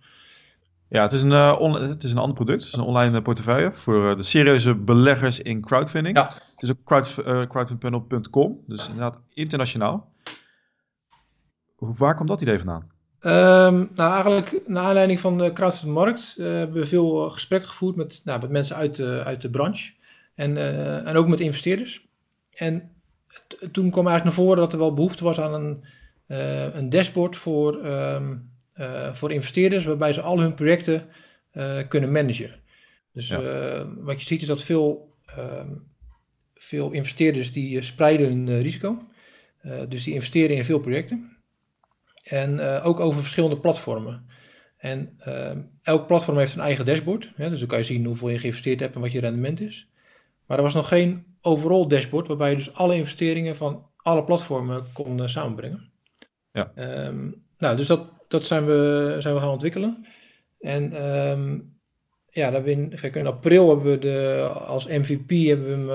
Het 1.00 1.13
is, 1.13 1.21
een, 1.21 1.31
uh, 1.31 1.74
het 1.74 2.03
is 2.03 2.12
een 2.12 2.17
ander 2.17 2.36
product. 2.36 2.63
Het 2.63 2.71
is 2.71 2.77
een 2.77 2.86
online 2.86 3.17
eh, 3.17 3.24
portefeuille 3.24 3.74
voor 3.74 4.10
uh, 4.10 4.15
de 4.15 4.24
serieuze 4.24 4.75
beleggers 4.75 5.39
in 5.39 5.62
crowdfunding. 5.62 6.17
Ja. 6.17 6.24
Het 6.24 6.55
is 6.57 6.71
ook 6.71 6.83
crowd, 6.83 7.15
uh, 7.25 7.48
crowdfundpanel.com, 7.48 8.60
dus 8.67 8.88
inderdaad 8.88 9.19
internationaal. 9.33 10.12
Waar 11.77 12.15
komt 12.15 12.29
dat 12.29 12.41
idee 12.41 12.57
vandaan? 12.57 12.89
Um, 13.24 13.89
nou, 13.95 14.12
eigenlijk 14.12 14.62
naar 14.67 14.83
aanleiding 14.83 15.19
van 15.19 15.38
de 15.38 15.53
crowdfunding 15.53 15.98
markt 15.98 16.36
hebben 16.38 16.81
we 16.81 16.86
veel 16.86 17.29
gesprekken 17.29 17.69
gevoerd 17.69 17.95
met, 17.95 18.21
nou, 18.24 18.41
met 18.41 18.50
mensen 18.50 18.75
uit 18.75 18.95
de, 18.95 19.21
uit 19.25 19.41
de 19.41 19.50
branche 19.50 19.91
en, 20.36 20.57
en 21.05 21.15
ook 21.15 21.27
met 21.27 21.39
investeerders. 21.39 22.07
En 22.53 22.91
toen 23.71 23.91
kwam 23.91 24.07
eigenlijk 24.07 24.24
naar 24.24 24.45
voren 24.45 24.62
dat 24.62 24.74
er 24.74 24.79
wel 24.79 24.93
behoefte 24.93 25.24
was 25.24 25.39
aan 25.39 25.53
een, 25.53 25.83
een 26.77 26.89
dashboard 26.89 27.36
voor, 27.36 27.86
um, 27.86 28.50
voor 29.11 29.31
investeerders, 29.31 29.85
waarbij 29.85 30.13
ze 30.13 30.21
al 30.21 30.39
hun 30.39 30.53
projecten 30.53 31.07
kunnen 31.88 32.11
managen. 32.11 32.59
Dus 33.13 33.27
ja. 33.27 33.85
wat 34.00 34.19
je 34.19 34.25
ziet 34.25 34.41
is 34.41 34.47
dat 34.47 34.63
veel, 34.63 35.13
um, 35.38 35.83
veel 36.53 36.91
investeerders 36.91 37.51
die 37.51 37.81
spreiden 37.81 38.27
hun 38.27 38.61
risico. 38.61 39.07
dus 39.88 40.03
die 40.03 40.13
investeren 40.13 40.55
in 40.55 40.65
veel 40.65 40.79
projecten. 40.79 41.38
En 42.23 42.59
ook 42.59 43.00
over 43.00 43.21
verschillende 43.21 43.59
platformen. 43.59 44.25
En 44.81 45.17
uh, 45.27 45.51
elk 45.81 46.07
platform 46.07 46.38
heeft 46.38 46.53
een 46.53 46.61
eigen 46.61 46.85
dashboard. 46.85 47.31
Hè, 47.35 47.50
dus 47.50 47.59
dan 47.59 47.67
kan 47.67 47.77
je 47.77 47.83
zien 47.83 48.05
hoeveel 48.05 48.29
je 48.29 48.39
geïnvesteerd 48.39 48.79
hebt 48.79 48.95
en 48.95 49.01
wat 49.01 49.11
je 49.11 49.19
rendement 49.19 49.61
is. 49.61 49.88
Maar 50.45 50.57
er 50.57 50.63
was 50.63 50.73
nog 50.73 50.88
geen 50.88 51.25
overall 51.41 51.88
dashboard 51.88 52.27
waarbij 52.27 52.50
je 52.50 52.55
dus 52.55 52.73
alle 52.73 52.95
investeringen 52.95 53.55
van 53.55 53.89
alle 53.97 54.23
platformen 54.23 54.83
kon 54.93 55.17
uh, 55.17 55.27
samenbrengen. 55.27 55.91
Ja. 56.51 56.71
Um, 57.05 57.43
nou, 57.57 57.77
dus 57.77 57.88
dat, 57.88 58.09
dat 58.31 58.45
zijn, 58.45 58.65
we, 58.65 59.15
zijn 59.19 59.33
we 59.33 59.39
gaan 59.39 59.50
ontwikkelen. 59.50 60.05
En 60.59 61.09
um, 61.29 61.73
ja, 62.29 62.51
dat 62.51 62.65
in, 62.65 62.93
in 63.13 63.27
april 63.27 63.69
hebben 63.69 63.91
we 63.91 64.00
de, 64.00 64.47
als 64.65 64.88
MVP 64.88 65.29
hebben 65.47 65.67
we 65.67 65.71
hem 65.71 65.89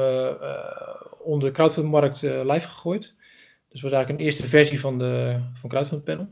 onder 1.18 1.48
de 1.48 1.54
crowdfundingmarkt 1.54 2.22
live 2.22 2.68
gegooid. 2.68 3.14
Dus 3.68 3.84
was 3.84 3.92
eigenlijk 3.92 4.20
een 4.20 4.26
eerste 4.26 4.48
versie 4.48 4.80
van 4.80 4.98
de 4.98 5.40
van 5.54 5.70
Crowdfund 5.70 6.04
Panel. 6.04 6.28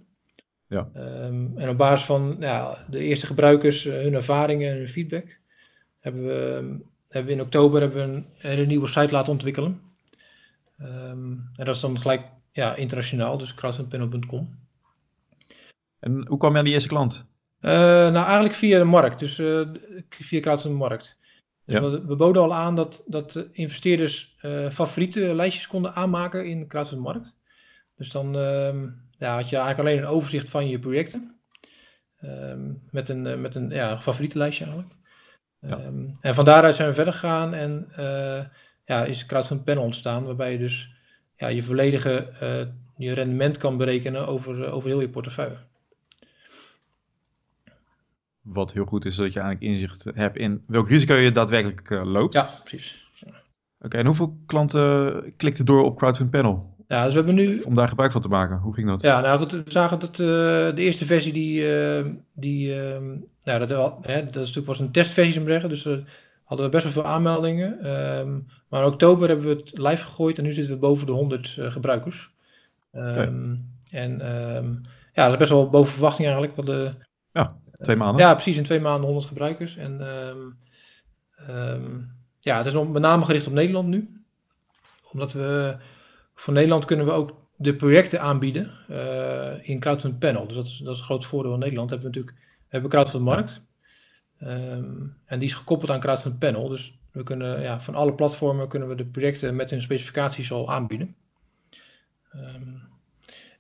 Ja. 0.69 0.91
Um, 0.97 1.59
en 1.59 1.69
op 1.69 1.77
basis 1.77 2.07
van 2.07 2.37
ja, 2.41 2.85
de 2.89 2.99
eerste 2.99 3.27
gebruikers, 3.27 3.85
hun 3.85 4.15
ervaringen 4.15 4.71
en 4.71 4.77
hun 4.77 4.89
feedback, 4.89 5.39
hebben 6.01 6.27
we, 6.27 6.35
hebben 7.09 7.33
we 7.33 7.39
in 7.39 7.45
oktober 7.45 7.81
hebben 7.81 8.11
we 8.11 8.25
een, 8.43 8.59
een 8.61 8.69
nieuwe 8.69 8.89
site 8.89 9.13
laten 9.13 9.33
ontwikkelen. 9.33 9.81
Um, 10.83 11.51
en 11.57 11.65
dat 11.65 11.75
is 11.75 11.81
dan 11.81 12.01
gelijk 12.01 12.23
ja, 12.53 12.75
internationaal, 12.75 13.39
dus 13.39 13.55
crowdfundpanel.com. 13.55 14.59
En 16.05 16.27
hoe 16.27 16.39
kwam 16.39 16.53
je 16.53 16.59
aan 16.59 16.65
die 16.65 16.73
eerste 16.73 16.89
klant? 16.89 17.27
Uh, 17.61 17.71
nou, 17.71 18.25
eigenlijk 18.25 18.55
via 18.55 18.79
de 18.79 18.85
markt, 18.85 19.19
dus 19.19 19.39
uh, 19.39 19.69
via 20.09 20.41
Crowdfund 20.41 20.75
Markt. 20.75 21.17
Dus 21.65 21.75
ja. 21.75 21.83
we, 21.83 22.07
we, 22.07 22.17
boden 22.17 22.43
al 22.43 22.55
aan 22.55 22.77
dat, 22.77 23.03
dat 23.07 23.47
investeerders 23.53 24.37
uh, 24.43 24.71
favoriete 24.71 25.35
lijstjes 25.35 25.67
konden 25.67 25.95
aanmaken 25.95 26.47
in 26.47 26.69
de 26.69 26.97
markt. 26.97 27.35
Dus 27.97 28.11
dan 28.11 28.37
uh, 28.37 28.75
ja, 29.19 29.35
had 29.35 29.49
je 29.49 29.57
eigenlijk 29.57 29.79
alleen 29.79 29.99
een 29.99 30.15
overzicht 30.15 30.49
van 30.49 30.69
je 30.69 30.79
projecten. 30.79 31.39
Um, 32.25 32.83
met 32.91 33.09
een, 33.09 33.41
met 33.41 33.55
een 33.55 33.71
ja, 33.71 33.99
favoriete 33.99 34.39
lijstje 34.39 34.65
eigenlijk. 34.65 34.95
Um, 35.61 36.19
en 36.21 36.35
van 36.35 36.45
daaruit 36.45 36.75
zijn 36.75 36.89
we 36.89 36.95
verder 36.95 37.13
gegaan 37.13 37.55
en 37.55 37.89
ja, 38.85 39.05
is 39.05 39.27
Crowdfund 39.27 39.65
Panel 39.65 39.83
ontstaan. 39.83 40.25
Waarbij 40.25 40.53
je 40.53 40.59
dus 40.59 40.91
ja, 41.37 41.49
je 41.49 41.63
volledige 41.63 42.33
je 42.97 43.13
rendement 43.13 43.57
kan 43.57 43.77
berekenen 43.77 44.27
over, 44.27 44.71
over 44.71 44.89
heel 44.89 45.01
je 45.01 45.09
portefeuille. 45.09 45.57
Wat 48.45 48.73
heel 48.73 48.85
goed 48.85 49.05
is, 49.05 49.17
dat 49.17 49.33
je 49.33 49.41
eigenlijk 49.41 49.73
inzicht 49.73 50.11
hebt 50.15 50.37
in 50.37 50.63
welk 50.67 50.89
risico 50.89 51.15
je 51.15 51.33
daadwerkelijk 51.33 51.91
uh, 51.91 52.05
loopt. 52.05 52.35
Ja, 52.35 52.51
precies. 52.65 53.09
Oké, 53.27 53.37
okay, 53.79 54.01
en 54.01 54.07
hoeveel 54.07 54.37
klanten 54.47 55.37
klikten 55.37 55.67
door 55.67 55.85
op 55.85 55.97
Crowdfund 55.97 56.31
Panel? 56.31 56.75
Ja, 56.89 57.05
dus 57.05 57.13
we 57.13 57.19
hebben 57.19 57.35
nu... 57.35 57.61
Om 57.61 57.75
daar 57.75 57.89
gebruik 57.89 58.13
van 58.13 58.21
te 58.21 58.29
maken. 58.29 58.59
Hoe 58.59 58.75
ging 58.75 58.89
dat? 58.89 59.03
Ja, 59.03 59.21
nou 59.21 59.39
goed, 59.39 59.51
we 59.51 59.63
zagen 59.67 59.99
dat 59.99 60.19
uh, 60.19 60.27
de 60.27 60.75
eerste 60.77 61.05
versie 61.05 61.33
die... 61.33 61.61
Uh, 61.61 62.05
die 62.33 62.75
uh, 62.77 62.99
nou, 63.43 63.59
dat, 63.59 63.69
wel, 63.69 63.99
hè, 64.03 64.25
dat 64.25 64.35
is 64.35 64.35
natuurlijk 64.35 64.67
was 64.67 64.81
een 64.81 64.91
testversie, 64.91 65.33
zou 65.33 65.47
zeggen. 65.47 65.69
Dus 65.69 65.85
hadden 66.45 66.67
we 66.67 66.73
best 66.73 66.85
wel 66.85 66.93
veel 66.93 67.07
aanmeldingen. 67.07 67.91
Um, 68.19 68.47
maar 68.69 68.81
in 68.81 68.93
oktober 68.93 69.29
hebben 69.29 69.47
we 69.47 69.63
het 69.65 69.79
live 69.79 70.05
gegooid 70.05 70.39
en 70.39 70.45
nu 70.45 70.53
zitten 70.53 70.73
we 70.73 70.79
boven 70.79 71.07
de 71.07 71.13
100 71.13 71.59
gebruikers. 71.59 72.31
Um, 72.93 73.03
okay. 73.03 73.33
En 73.91 74.37
um, 74.57 74.81
ja, 75.13 75.23
dat 75.23 75.33
is 75.33 75.39
best 75.39 75.51
wel 75.51 75.71
boven 75.71 75.93
verwachting 75.93 76.27
eigenlijk. 76.27 76.57
Want 76.57 76.69
de, 76.69 76.95
ja. 77.35 77.57
Twee 77.73 77.97
maanden? 77.97 78.27
Ja, 78.27 78.33
precies. 78.33 78.57
In 78.57 78.65
twee 78.65 78.81
maanden 78.81 79.05
100 79.05 79.27
gebruikers. 79.27 79.77
En 79.77 80.01
um, 80.01 80.59
um, 81.51 82.11
ja, 82.41 82.57
het 82.57 82.67
is 82.67 82.73
met 82.73 83.03
name 83.03 83.25
gericht 83.25 83.47
op 83.47 83.53
Nederland 83.53 83.89
nu. 83.89 84.23
Omdat 85.13 85.33
we 85.33 85.77
voor 86.35 86.53
Nederland 86.53 86.85
kunnen 86.85 87.07
we 87.07 87.13
ook 87.13 87.35
de 87.57 87.75
projecten 87.75 88.21
aanbieden 88.21 88.71
uh, 88.91 89.69
in 89.69 89.81
Crowdfund 89.81 90.19
Panel. 90.19 90.47
Dus 90.47 90.57
dat 90.57 90.67
is, 90.67 90.77
dat 90.77 90.95
is 90.95 90.99
een 90.99 91.05
groot 91.05 91.25
voordeel 91.25 91.51
van 91.51 91.61
Nederland. 91.61 91.91
Hebben 91.91 92.11
we 92.11 92.17
natuurlijk 92.17 92.47
hebben 92.69 92.91
we 92.91 92.97
Crowdfund 92.97 93.25
Markt. 93.25 93.63
Um, 94.43 95.17
en 95.25 95.39
die 95.39 95.49
is 95.49 95.55
gekoppeld 95.55 95.91
aan 95.91 96.01
Crowdfund 96.01 96.39
Panel. 96.39 96.69
Dus 96.69 96.99
we 97.13 97.23
kunnen 97.23 97.61
ja, 97.61 97.81
van 97.81 97.95
alle 97.95 98.15
platformen 98.15 98.69
kunnen 98.69 98.89
we 98.89 98.95
de 98.95 99.05
projecten 99.05 99.57
met 99.57 99.71
hun 99.71 99.83
specificaties 99.83 100.53
al 100.53 100.73
aanbieden. 100.73 101.15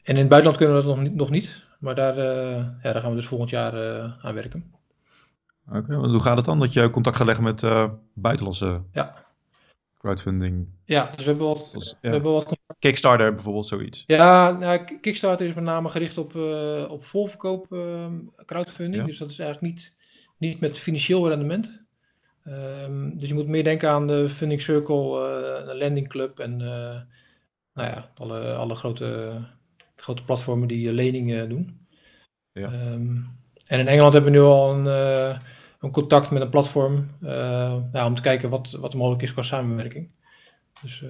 En 0.03 0.15
in 0.15 0.17
het 0.17 0.29
buitenland 0.29 0.57
kunnen 0.57 0.77
we 0.77 0.83
dat 0.83 0.97
nog 0.97 1.03
niet. 1.03 1.15
Nog 1.15 1.31
niet 1.31 1.67
maar 1.85 1.95
daar, 1.95 2.19
uh, 2.19 2.67
ja, 2.83 2.93
daar 2.93 3.01
gaan 3.01 3.11
we 3.11 3.17
dus 3.17 3.27
volgend 3.27 3.51
jaar 3.51 3.75
uh, 3.75 4.25
aan 4.25 4.35
werken. 4.35 4.73
Oké, 5.69 5.77
okay, 5.77 5.97
hoe 5.97 6.21
gaat 6.21 6.37
het 6.37 6.45
dan 6.45 6.59
dat 6.59 6.73
je 6.73 6.91
contact 6.91 7.17
gaat 7.17 7.27
leggen 7.27 7.45
met 7.45 7.63
uh, 7.63 7.91
buitenlandse 8.15 8.83
ja. 8.93 9.25
crowdfunding? 9.99 10.69
Ja, 10.85 11.11
dus 11.17 11.25
we 11.25 11.31
hebben 11.31 11.47
wat, 11.47 11.71
ja. 11.73 12.09
we 12.09 12.15
hebben 12.15 12.33
wat 12.33 12.59
Kickstarter 12.79 13.35
bijvoorbeeld, 13.35 13.67
zoiets. 13.67 14.05
Ja, 14.07 14.51
nou, 14.51 14.99
Kickstarter 15.01 15.47
is 15.47 15.55
met 15.55 15.65
name 15.65 15.89
gericht 15.89 16.19
op, 16.19 16.35
op 16.91 17.05
volverkoop 17.05 17.67
crowdfunding. 18.47 19.03
Ja. 19.03 19.09
Dus 19.09 19.19
dat 19.19 19.31
is 19.31 19.39
eigenlijk 19.39 19.75
niet, 19.75 19.97
niet 20.39 20.61
met 20.61 20.79
financieel 20.79 21.29
rendement. 21.29 21.83
Um, 22.47 23.19
dus 23.19 23.29
je 23.29 23.35
moet 23.35 23.47
meer 23.47 23.65
denken 23.65 23.91
aan 23.91 24.07
de 24.07 24.29
Funding 24.29 24.63
Circle, 24.63 25.03
de 25.67 25.75
Landing 25.77 26.09
Club 26.09 26.39
en 26.39 26.57
nou 27.75 27.89
ja, 27.89 28.11
alle, 28.15 28.55
alle 28.55 28.75
grote 28.75 29.41
grote 29.97 30.25
platformen 30.25 30.69
die 30.69 30.93
leningen 30.93 31.49
doen. 31.49 31.87
Ja. 32.53 32.93
Um, 32.93 33.29
en 33.67 33.81
in 33.81 33.87
Engeland 33.87 34.13
hebben 34.13 34.33
we 34.33 34.39
nu 34.39 34.45
al 34.45 34.75
een, 34.75 34.87
uh, 34.87 35.39
een 35.81 35.91
contact 35.91 36.31
met 36.31 36.43
een 36.43 36.51
platform 36.51 36.97
om 37.93 38.15
te 38.15 38.23
kijken 38.23 38.51
wat, 38.51 38.71
wat 38.71 38.95
mogelijk 38.95 39.23
is 39.23 39.33
qua 39.33 39.43
samenwerking. 39.43 40.09
Dus. 40.83 41.05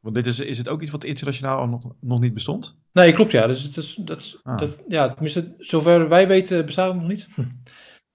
Want 0.00 0.14
dit 0.14 0.26
is, 0.26 0.40
is 0.40 0.58
het 0.58 0.68
ook 0.68 0.82
iets 0.82 0.90
wat 0.90 1.04
internationaal 1.04 1.68
nog, 1.68 1.82
nog 2.00 2.20
niet 2.20 2.34
bestond? 2.34 2.78
Nee, 2.92 3.12
klopt 3.12 3.30
ja. 3.30 3.46
Dus 3.46 3.62
het 3.62 3.76
is, 3.76 3.94
dat, 3.94 4.40
ah. 4.42 4.58
dat, 4.58 4.76
ja, 4.88 5.08
tenminste, 5.08 5.54
zover 5.58 6.08
wij 6.08 6.28
weten 6.28 6.66
bestaat 6.66 6.92
het 6.92 7.00
nog 7.00 7.08
niet. 7.08 7.28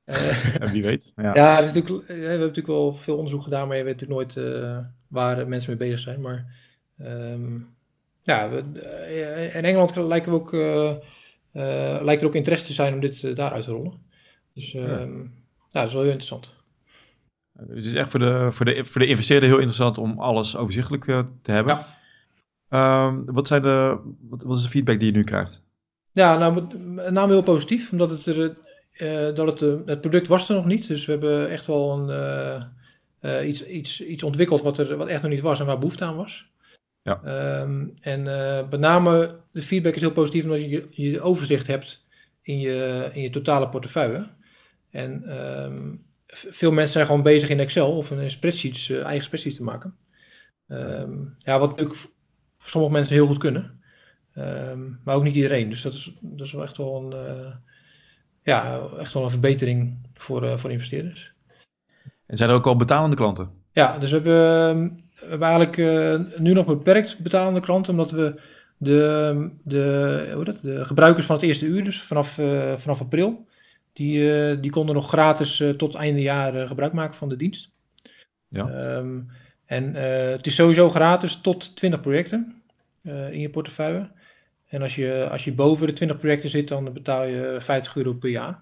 en 0.60 0.72
wie 0.72 0.84
weet. 0.84 1.14
Ja, 1.16 1.36
ja 1.36 1.72
we 1.72 2.04
hebben 2.08 2.40
natuurlijk 2.40 2.68
wel 2.68 2.94
veel 2.94 3.16
onderzoek 3.16 3.44
gedaan, 3.44 3.68
maar 3.68 3.78
je 3.78 3.84
weet 3.84 4.02
natuurlijk 4.02 4.36
nooit 4.36 4.50
waar 5.08 5.48
mensen 5.48 5.70
mee 5.70 5.90
bezig 5.90 6.00
zijn. 6.00 6.22
Maar 6.22 6.56
um, 7.00 7.77
ja, 8.28 8.50
we, 8.50 8.64
uh, 9.10 9.56
in 9.56 9.66
Engeland 9.66 9.96
lijken 9.96 10.32
we 10.32 10.38
ook, 10.38 10.54
uh, 10.54 10.92
uh, 11.54 12.00
lijkt 12.02 12.22
er 12.22 12.28
ook 12.28 12.36
interesse 12.36 12.66
te 12.66 12.74
zijn 12.74 12.94
om 12.94 13.00
dit 13.00 13.36
daar 13.36 13.52
uit 13.52 13.64
te 13.64 13.72
rollen. 13.72 13.94
Dus 14.54 14.72
ja. 14.72 14.82
ja, 14.82 15.08
dat 15.70 15.86
is 15.86 15.94
wel 15.94 16.02
heel 16.02 16.12
interessant. 16.12 16.54
Het 17.58 17.86
is 17.86 17.94
echt 17.94 18.10
voor 18.10 18.20
de, 18.20 18.48
voor 18.52 18.66
de, 18.66 18.86
voor 18.86 19.02
de 19.02 19.08
investeerder 19.08 19.50
heel 19.50 19.58
interessant 19.58 19.98
om 19.98 20.20
alles 20.20 20.58
overzichtelijk 20.58 21.04
te 21.42 21.52
hebben. 21.52 21.86
Ja. 22.70 23.06
Um, 23.06 23.26
wat, 23.26 23.48
zijn 23.48 23.62
de, 23.62 23.98
wat, 24.30 24.44
wat 24.44 24.58
is 24.58 24.64
de 24.64 24.70
feedback 24.70 25.00
die 25.00 25.12
je 25.12 25.18
nu 25.18 25.24
krijgt? 25.24 25.64
Ja, 26.12 26.38
nou, 26.38 26.78
met 26.78 27.12
name 27.12 27.32
heel 27.32 27.44
positief, 27.44 27.92
omdat 27.92 28.10
het 28.10 28.26
er, 28.26 28.56
dat 29.36 29.60
het, 29.60 29.86
het 29.86 30.02
product 30.02 30.28
was 30.28 30.50
er 30.50 30.56
nog 30.56 30.66
niet. 30.66 30.88
Dus 30.88 31.06
we 31.06 31.12
hebben 31.12 31.50
echt 31.50 31.68
wel 31.68 32.10
een, 33.20 33.48
iets, 33.48 33.66
iets, 33.66 34.06
iets 34.06 34.24
ontwikkeld 34.24 34.62
wat 34.62 34.78
er 34.78 34.98
wat 34.98 35.08
echt 35.08 35.22
nog 35.22 35.32
niet 35.32 35.42
was 35.42 35.60
en 35.60 35.66
waar 35.66 35.80
behoefte 35.80 36.06
aan 36.06 36.16
was. 36.16 36.46
Ja. 37.08 37.62
Um, 37.62 37.94
en 38.02 38.26
uh, 38.26 38.70
met 38.70 38.80
name 38.80 39.40
de 39.52 39.62
feedback 39.62 39.96
is 39.96 40.02
heel 40.02 40.12
positief 40.12 40.44
omdat 40.44 40.60
je 40.60 40.88
je 40.90 41.22
overzicht 41.22 41.68
hebt 41.68 42.06
in 42.42 42.60
je, 42.60 43.10
in 43.14 43.22
je 43.22 43.30
totale 43.30 43.70
portefeuille. 43.70 44.28
En 44.90 45.38
um, 45.64 46.06
veel 46.28 46.72
mensen 46.72 46.94
zijn 46.94 47.06
gewoon 47.06 47.22
bezig 47.22 47.50
in 47.50 47.60
Excel 47.60 47.98
of 47.98 48.12
in 48.12 48.32
spreadsheets, 48.32 48.90
uh, 48.90 49.04
eigen 49.04 49.24
spreadsheets 49.24 49.56
te 49.56 49.64
maken. 49.64 49.96
Um, 50.68 51.36
ja, 51.40 51.60
wat 51.60 51.70
natuurlijk 51.70 52.00
voor 52.58 52.70
sommige 52.70 52.94
mensen 52.94 53.14
heel 53.14 53.28
goed 53.28 53.38
kunnen. 53.38 53.82
maar 55.04 55.16
ook 55.16 55.24
niet 55.24 55.36
iedereen. 55.36 55.70
Dus 55.70 55.82
dat 55.82 55.94
is, 55.94 56.14
dat 56.20 56.48
is 56.48 56.54
wel 56.54 56.64
echt 56.64 56.78
wel 56.78 57.12
een, 57.12 57.38
uh, 57.38 57.56
ja, 58.44 58.88
echt 59.00 59.14
wel 59.14 59.24
een 59.24 59.30
verbetering 59.30 59.98
voor, 60.14 60.60
voor 60.60 60.72
investeerders. 60.72 61.34
En 62.26 62.38
zijn 62.38 62.50
er 62.50 62.56
ook 62.56 62.68
al 62.68 62.76
betalende 62.76 63.16
klanten? 63.16 63.50
Ja, 63.72 64.00
dus 64.00 64.12
we 64.12 64.16
hebben 64.16 64.96
we 65.30 65.46
eigenlijk 65.46 65.78
uh, 65.78 66.20
nu 66.38 66.54
nog 66.54 66.66
beperkt 66.66 67.20
betalende 67.20 67.60
klanten, 67.60 67.92
omdat 67.92 68.12
we 68.12 68.42
de, 68.78 69.50
de, 69.64 70.32
hoe 70.34 70.44
dat, 70.44 70.62
de 70.62 70.86
gebruikers 70.86 71.26
van 71.26 71.36
het 71.36 71.46
eerste 71.46 71.66
uur, 71.66 71.84
dus 71.84 72.02
vanaf, 72.02 72.38
uh, 72.38 72.74
vanaf 72.78 73.02
april, 73.02 73.46
die, 73.94 74.20
uh, 74.20 74.62
die 74.62 74.72
konden 74.72 74.96
nog 74.96 75.08
gratis 75.08 75.64
tot 75.78 75.96
einde 75.96 76.22
jaar 76.22 76.68
gebruik 76.68 76.94
maken 76.94 77.16
van 77.16 77.30
de 77.30 77.36
dienst. 77.36 77.70
Ja. 78.48 78.96
Um, 78.98 79.28
en 79.66 79.94
het 80.32 80.48
is 80.48 80.56
sowieso 80.56 80.90
gratis 80.90 81.40
tot 81.42 81.76
20 81.76 82.02
projecten 82.02 82.62
in 83.04 83.40
je 83.40 83.50
portefeuille. 83.50 84.10
En 84.68 84.82
als 84.82 84.96
je, 84.96 85.28
als 85.32 85.44
je 85.44 85.54
boven 85.54 85.88
de 85.88 85.94
20 85.94 86.18
projecten 86.18 86.50
zit, 86.50 86.68
dan 86.68 86.94
betaal 86.94 87.26
je 87.26 87.58
50 87.60 87.96
euro 87.96 88.14
per 88.14 88.30
jaar. 88.30 88.62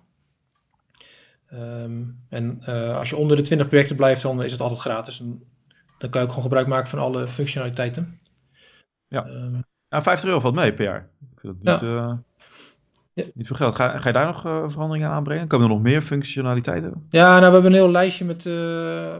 Ehm, 1.50 2.02
en 2.30 2.62
uh, 2.70 2.98
als 2.98 3.10
je 3.10 3.16
onder 3.16 3.38
de 3.38 3.44
20 3.44 3.68
projecten 3.68 3.96
blijft, 3.96 4.22
dan 4.22 4.44
is 4.44 4.52
het 4.52 4.62
altijd 4.62 4.80
gratis. 4.80 5.20
En 5.20 5.44
dan 6.06 6.14
kan 6.14 6.22
je 6.22 6.28
ook 6.28 6.34
gewoon 6.34 6.50
gebruik 6.50 6.68
maken 6.68 6.90
van 6.90 7.00
alle 7.00 7.28
functionaliteiten. 7.28 8.20
Ja, 9.08 9.28
um, 9.28 9.64
ja 9.90 10.02
50 10.02 10.28
euro 10.28 10.40
valt 10.40 10.56
mee 10.56 10.74
per 10.74 10.86
jaar. 10.86 11.10
Ik 11.32 11.40
vind 11.40 11.64
dat 11.64 11.82
niet, 11.82 11.90
ja. 11.90 11.96
uh, 11.96 12.18
ja. 13.14 13.24
niet 13.34 13.48
veel 13.48 13.56
geld. 13.56 13.76
Ga, 13.76 13.98
ga 13.98 14.08
je 14.08 14.14
daar 14.14 14.26
nog 14.26 14.46
uh, 14.46 14.70
veranderingen 14.70 15.08
aan 15.08 15.14
aanbrengen? 15.14 15.48
Komen 15.48 15.68
er 15.68 15.74
nog 15.74 15.84
meer 15.84 16.02
functionaliteiten? 16.02 17.08
Ja, 17.10 17.28
nou, 17.28 17.46
we 17.46 17.52
hebben 17.52 17.66
een 17.66 17.78
heel 17.78 17.92
lijstje 17.92 18.26
met, 18.26 18.44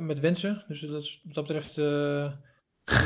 met 0.02 0.20
wensen. 0.20 0.64
Dus 0.68 0.82
dat 0.82 1.02
is, 1.02 1.22
wat 1.24 1.36
dat 1.36 1.48
betreft 1.48 1.78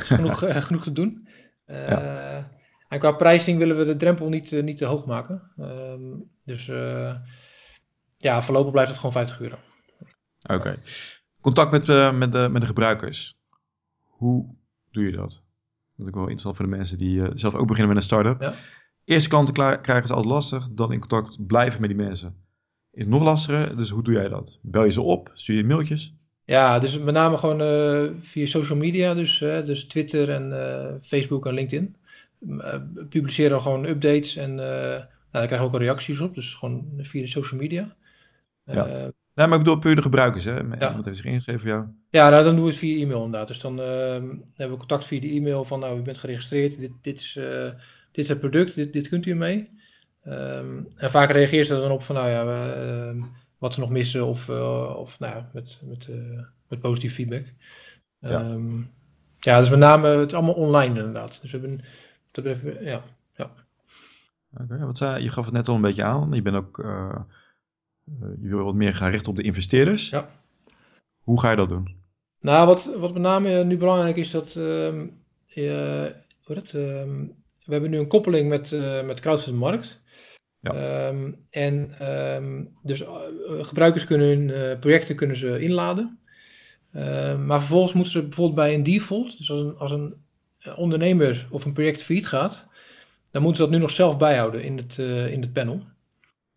is 0.01 0.07
genoeg, 0.07 0.39
genoeg 0.67 0.83
te 0.83 0.91
doen. 0.91 1.27
Ja. 1.65 2.49
En 2.87 2.99
qua 2.99 3.11
prijzing 3.11 3.57
willen 3.57 3.77
we 3.77 3.85
de 3.85 3.95
drempel 3.95 4.29
niet, 4.29 4.51
niet 4.51 4.77
te 4.77 4.85
hoog 4.85 5.05
maken. 5.05 5.51
Um, 5.59 6.29
dus 6.45 6.65
ja, 8.17 8.41
voorlopig 8.41 8.71
blijft 8.71 8.89
het 8.89 8.99
gewoon 8.99 9.15
50 9.15 9.41
euro. 9.41 9.55
Oké. 10.47 10.75
Contact 11.41 11.71
met, 11.71 12.13
met, 12.13 12.31
de, 12.31 12.47
met 12.51 12.61
de 12.61 12.67
gebruikers. 12.67 13.38
Hoe 14.19 14.45
doe 14.91 15.03
je 15.03 15.11
dat? 15.11 15.29
Dat 15.95 16.07
is 16.07 16.07
ook 16.07 16.13
wel 16.13 16.21
interessant 16.21 16.55
voor 16.55 16.65
de 16.65 16.75
mensen 16.75 16.97
die 16.97 17.19
uh, 17.19 17.27
zelf 17.33 17.55
ook 17.55 17.67
beginnen 17.67 17.93
met 17.93 17.97
een 17.97 18.09
start-up. 18.09 18.41
Ja. 18.41 18.53
Eerste 19.05 19.29
klanten 19.29 19.53
krijgen 19.53 20.07
ze 20.07 20.13
altijd 20.13 20.33
lastig. 20.33 20.69
Dan 20.71 20.91
in 20.91 20.99
contact 20.99 21.47
blijven 21.47 21.81
met 21.81 21.89
die 21.89 21.99
mensen. 21.99 22.35
Is 22.91 23.05
nog 23.05 23.23
lastiger. 23.23 23.77
Dus 23.77 23.89
hoe 23.89 24.03
doe 24.03 24.13
jij 24.13 24.27
dat? 24.27 24.59
Bel 24.61 24.83
je 24.83 24.91
ze 24.91 25.01
op? 25.01 25.31
Stuur 25.33 25.57
je 25.57 25.63
mailtjes? 25.63 26.15
Ja, 26.45 26.79
dus 26.79 26.99
met 26.99 27.13
name 27.13 27.37
gewoon 27.37 27.61
uh, 27.61 28.11
via 28.19 28.45
social 28.45 28.77
media. 28.77 29.13
Dus, 29.13 29.37
dus 29.39 29.83
Twitter 29.83 30.29
en 30.29 30.99
Facebook 31.03 31.45
en 31.45 31.53
LinkedIn. 31.53 31.95
publiceren 33.09 33.61
gewoon 33.61 33.85
updates 33.85 34.35
en 34.35 34.55
nou, 34.55 35.03
daar 35.31 35.45
krijgen 35.45 35.69
we 35.69 35.75
ook 35.75 35.81
reacties 35.81 36.19
op. 36.19 36.35
Dus 36.35 36.53
gewoon 36.53 36.87
via 36.97 37.21
de 37.21 37.27
social 37.27 37.59
media. 37.59 37.95
Ja. 38.63 39.11
Nee, 39.39 39.47
maar 39.47 39.57
ik 39.57 39.63
bedoel 39.63 39.79
puur 39.79 39.95
de 39.95 40.01
gebruikers, 40.01 40.45
hè? 40.45 40.55
Ja. 40.55 40.87
Iemand 40.87 41.05
heeft 41.05 41.17
zich 41.17 41.25
ingeschreven 41.25 41.61
voor 41.61 41.69
jou. 41.69 41.85
Ja, 42.09 42.29
nou, 42.29 42.43
dan 42.43 42.55
doen 42.55 42.63
we 42.63 42.69
het 42.69 42.79
via 42.79 43.01
e-mail 43.01 43.23
inderdaad. 43.23 43.47
Dus 43.47 43.59
dan 43.59 43.79
uh, 43.79 43.85
hebben 43.85 44.69
we 44.69 44.77
contact 44.77 45.05
via 45.05 45.19
de 45.19 45.29
e-mail 45.29 45.65
van, 45.65 45.79
nou, 45.79 45.99
u 45.99 46.01
bent 46.01 46.17
geregistreerd, 46.17 46.79
dit, 46.79 46.91
dit, 47.01 47.19
is, 47.19 47.35
uh, 47.35 47.63
dit 48.11 48.23
is 48.23 48.29
het 48.29 48.39
product, 48.39 48.75
dit, 48.75 48.93
dit 48.93 49.09
kunt 49.09 49.25
u 49.25 49.31
ermee. 49.31 49.69
Um, 50.27 50.87
en 50.95 51.09
vaak 51.09 51.31
reageert 51.31 51.67
ze 51.67 51.73
dan 51.73 51.91
op 51.91 52.03
van, 52.03 52.15
nou 52.15 52.29
ja, 52.29 52.43
uh, 52.43 53.23
wat 53.57 53.73
ze 53.73 53.79
nog 53.79 53.89
missen 53.89 54.25
of, 54.25 54.49
of 54.95 55.19
nou 55.19 55.35
ja, 55.35 55.49
met, 55.53 55.79
met, 55.83 56.09
met 56.67 56.79
positief 56.79 57.13
feedback. 57.13 57.45
Ja. 58.19 58.41
Um, 58.41 58.91
ja, 59.39 59.59
dus 59.59 59.69
met 59.69 59.79
name, 59.79 60.07
het 60.07 60.27
is 60.27 60.33
allemaal 60.33 60.53
online 60.53 60.97
inderdaad. 60.97 61.39
Dus 61.41 61.51
we 61.51 61.59
hebben, 61.59 61.81
dat 62.31 62.43
betreft, 62.43 62.83
ja. 62.83 63.03
ja. 63.35 63.51
Oké, 64.57 64.85
wat 64.85 64.97
zei, 64.97 65.23
je 65.23 65.29
gaf 65.29 65.45
het 65.45 65.53
net 65.53 65.67
al 65.67 65.75
een 65.75 65.81
beetje 65.81 66.03
aan. 66.03 66.33
Je 66.33 66.41
bent 66.41 66.55
ook 66.55 66.79
eh, 66.79 67.15
je 68.41 68.49
wil 68.49 68.63
wat 68.63 68.75
meer 68.75 68.95
gaan 68.95 69.11
richten 69.11 69.29
op 69.29 69.35
de 69.35 69.43
investeerders. 69.43 70.09
Ja. 70.09 70.29
Hoe 71.19 71.39
ga 71.39 71.49
je 71.49 71.55
dat 71.55 71.69
doen? 71.69 71.97
Nou, 72.41 72.67
wat, 72.67 72.95
wat 72.97 73.13
met 73.13 73.21
name 73.21 73.63
nu 73.63 73.77
belangrijk 73.77 74.15
is, 74.15 74.31
dat, 74.31 74.55
uh, 74.55 74.93
je, 75.45 76.15
het, 76.43 76.73
uh, 76.73 77.03
we 77.63 77.71
hebben 77.71 77.89
nu 77.89 77.97
een 77.97 78.07
koppeling 78.07 78.49
met, 78.49 78.71
uh, 78.71 79.05
met 79.05 79.19
Crowdfund 79.19 79.57
Markt. 79.57 80.01
Ja. 80.61 81.07
Um, 81.07 81.45
en 81.49 81.95
dus 82.83 83.03
gebruikers 83.47 84.05
kunnen 84.05 84.27
hun 84.27 84.79
projecten 84.79 85.15
kunnen 85.15 85.37
ze 85.37 85.59
inladen. 85.59 86.19
maar 87.45 87.59
vervolgens 87.59 87.93
moeten 87.93 88.13
ze 88.13 88.21
bijvoorbeeld 88.21 88.55
bij 88.55 88.73
een 88.73 88.83
default, 88.83 89.37
dus 89.37 89.51
als 89.51 89.59
een, 89.59 89.77
als 89.77 89.91
een 89.91 90.15
ondernemer 90.75 91.47
of 91.49 91.65
een 91.65 91.73
project 91.73 92.03
failliet 92.03 92.27
gaat, 92.27 92.67
dan 93.31 93.41
moeten 93.41 93.63
ze 93.63 93.69
dat 93.69 93.77
nu 93.77 93.81
nog 93.81 93.91
zelf 93.91 94.17
bijhouden 94.17 94.63
in 94.63 94.77
het, 94.77 94.97
in 95.31 95.41
het 95.41 95.53
panel. 95.53 95.83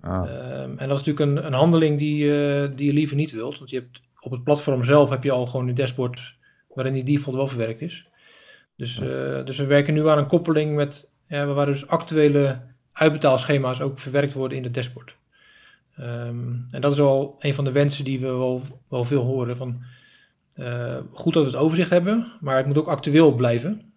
Ah. 0.02 0.62
Um, 0.62 0.78
en 0.78 0.88
dat 0.88 1.00
is 1.00 1.04
natuurlijk 1.04 1.20
een, 1.20 1.46
een 1.46 1.52
handeling 1.52 1.98
die, 1.98 2.24
uh, 2.24 2.68
die 2.76 2.86
je 2.86 2.92
liever 2.92 3.16
niet 3.16 3.32
wilt. 3.32 3.58
Want 3.58 3.70
je 3.70 3.78
hebt, 3.78 4.00
op 4.20 4.30
het 4.30 4.44
platform 4.44 4.84
zelf 4.84 5.10
heb 5.10 5.22
je 5.22 5.30
al 5.30 5.46
gewoon 5.46 5.68
een 5.68 5.74
dashboard 5.74 6.34
waarin 6.74 6.94
die 6.94 7.04
default 7.04 7.36
wel 7.36 7.48
verwerkt 7.48 7.80
is. 7.80 8.06
Dus, 8.76 8.98
uh, 8.98 9.44
dus 9.44 9.56
we 9.56 9.64
werken 9.64 9.94
nu 9.94 10.08
aan 10.08 10.18
een 10.18 10.26
koppeling 10.26 10.74
met 10.74 11.12
ja, 11.28 11.46
waar 11.46 11.66
dus 11.66 11.86
actuele 11.86 12.60
uitbetaalschema's 12.92 13.80
ook 13.80 13.98
verwerkt 13.98 14.32
worden 14.32 14.58
in 14.58 14.64
het 14.64 14.74
dashboard. 14.74 15.16
Um, 16.00 16.66
en 16.70 16.80
dat 16.80 16.92
is 16.92 16.98
wel 16.98 17.36
een 17.38 17.54
van 17.54 17.64
de 17.64 17.72
wensen 17.72 18.04
die 18.04 18.20
we 18.20 18.26
wel, 18.26 18.62
wel 18.88 19.04
veel 19.04 19.22
horen. 19.22 19.56
Van, 19.56 19.82
uh, 20.54 20.98
goed 21.12 21.34
dat 21.34 21.44
we 21.44 21.50
het 21.50 21.58
overzicht 21.58 21.90
hebben, 21.90 22.32
maar 22.40 22.56
het 22.56 22.66
moet 22.66 22.78
ook 22.78 22.88
actueel 22.88 23.34
blijven. 23.34 23.92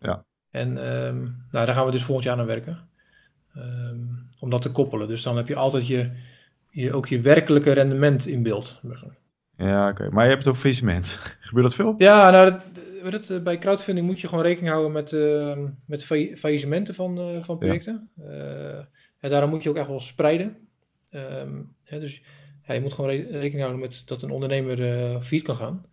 Ja. 0.00 0.24
En 0.50 0.68
um, 0.68 1.44
nou, 1.50 1.66
daar 1.66 1.74
gaan 1.74 1.86
we 1.86 1.92
dus 1.92 2.02
volgend 2.02 2.26
jaar 2.26 2.38
aan 2.38 2.46
werken. 2.46 2.88
Um, 3.56 4.28
om 4.38 4.50
dat 4.50 4.62
te 4.62 4.70
koppelen. 4.70 5.08
Dus 5.08 5.22
dan 5.22 5.36
heb 5.36 5.48
je 5.48 5.56
altijd 5.56 5.86
je, 5.86 6.10
je, 6.70 6.92
ook 6.92 7.06
je 7.06 7.20
werkelijke 7.20 7.72
rendement 7.72 8.26
in 8.26 8.42
beeld. 8.42 8.80
Ja, 9.56 9.88
oké. 9.88 10.08
Maar 10.10 10.22
je 10.22 10.30
hebt 10.30 10.44
het 10.44 10.48
over 10.48 10.60
faillissement. 10.60 11.18
Gebeurt 11.40 11.66
dat 11.66 11.74
veel? 11.74 11.94
Ja, 11.98 12.30
nou, 12.30 12.50
dat, 12.50 12.62
dat, 13.10 13.30
eh, 13.30 13.42
bij 13.42 13.58
crowdfunding 13.58 14.06
moet 14.06 14.20
je 14.20 14.28
gewoon 14.28 14.44
rekening 14.44 14.72
houden 14.72 14.92
met, 14.92 15.12
uh, 15.12 15.58
met 15.86 16.04
faillissementen 16.38 16.94
van, 16.94 17.18
uh, 17.18 17.42
van 17.42 17.58
projecten. 17.58 18.10
Ja. 18.16 18.24
Uh, 18.24 18.84
en 19.20 19.30
daarom 19.30 19.50
moet 19.50 19.62
je 19.62 19.68
ook 19.68 19.76
echt 19.76 19.86
wel 19.86 20.00
spreiden. 20.00 20.56
Um, 21.10 21.74
hè, 21.84 22.00
dus 22.00 22.22
ja, 22.66 22.74
je 22.74 22.80
moet 22.80 22.92
gewoon 22.92 23.10
re 23.10 23.16
rekening 23.16 23.60
houden 23.60 23.80
met 23.80 24.02
dat 24.04 24.22
een 24.22 24.30
ondernemer 24.30 24.76
failliet 25.22 25.42
kan 25.42 25.56
gaan. 25.56 25.84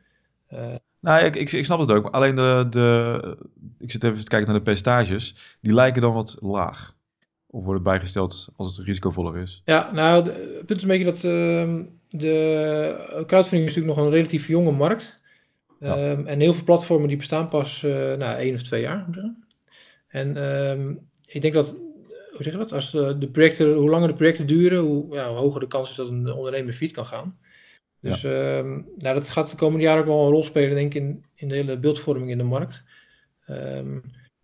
Nou, 1.00 1.26
ik, 1.26 1.36
ik, 1.36 1.52
ik, 1.52 1.65
snap 1.65 1.80
het 1.80 1.91
ook. 1.91 2.06
Alleen 2.06 2.36
de, 2.36 2.67
de, 2.69 3.38
ik 3.80 3.91
zit 3.91 4.04
even 4.04 4.17
te 4.17 4.24
kijken 4.24 4.48
naar 4.48 4.58
de 4.58 4.63
percentages. 4.63 5.58
Die 5.62 5.74
lijken 5.74 6.02
dan 6.02 6.13
wat 6.13 6.38
laag. 6.39 6.98
Of 7.51 7.63
wordt 7.63 7.79
het 7.79 7.89
bijgesteld 7.89 8.49
als 8.55 8.77
het 8.77 8.85
risicovoller 8.85 9.38
is? 9.41 9.62
Ja, 9.65 9.91
nou, 9.91 10.29
het 10.29 10.65
punt 10.65 10.75
is 10.75 10.81
een 10.81 10.88
beetje 10.88 11.05
dat 11.05 11.23
uh, 11.23 11.85
de 12.09 13.23
crowdfunding 13.27 13.69
is 13.69 13.75
natuurlijk 13.75 13.97
nog 13.97 13.97
een 13.97 14.12
relatief 14.12 14.47
jonge 14.47 14.71
markt. 14.71 15.19
Ja. 15.79 16.12
Um, 16.12 16.27
en 16.27 16.39
heel 16.39 16.53
veel 16.53 16.63
platformen 16.63 17.07
die 17.07 17.17
bestaan 17.17 17.49
pas 17.49 17.83
uh, 17.83 17.91
nou, 17.91 18.38
één 18.38 18.55
of 18.55 18.63
twee 18.63 18.81
jaar. 18.81 19.05
En 20.07 20.38
um, 20.38 20.99
ik 21.25 21.41
denk 21.41 21.53
dat, 21.53 21.67
hoe 22.31 22.43
zeg 22.43 22.53
je 22.53 22.59
dat? 22.59 22.73
Als 22.73 22.91
de, 22.91 23.17
de, 23.17 23.27
projecten, 23.27 23.73
hoe 23.73 23.89
langer 23.89 24.07
de 24.07 24.13
projecten 24.13 24.47
duren, 24.47 24.79
hoe, 24.79 25.15
ja, 25.15 25.29
hoe 25.29 25.38
hoger 25.38 25.59
de 25.59 25.67
kans 25.67 25.89
is 25.89 25.95
dat 25.95 26.07
een 26.07 26.31
ondernemer 26.31 26.73
fiet 26.73 26.91
kan 26.91 27.05
gaan. 27.05 27.38
Dus 28.01 28.21
ja. 28.21 28.57
um, 28.57 28.88
nou, 28.97 29.15
dat 29.15 29.29
gaat 29.29 29.49
de 29.49 29.57
komende 29.57 29.83
jaren 29.83 30.01
ook 30.01 30.07
wel 30.07 30.25
een 30.25 30.31
rol 30.31 30.43
spelen, 30.43 30.75
denk 30.75 30.93
ik, 30.93 31.01
in, 31.01 31.25
in 31.35 31.47
de 31.47 31.55
hele 31.55 31.77
beeldvorming 31.77 32.31
in 32.31 32.38
de 32.38 32.43
markt. 32.43 32.83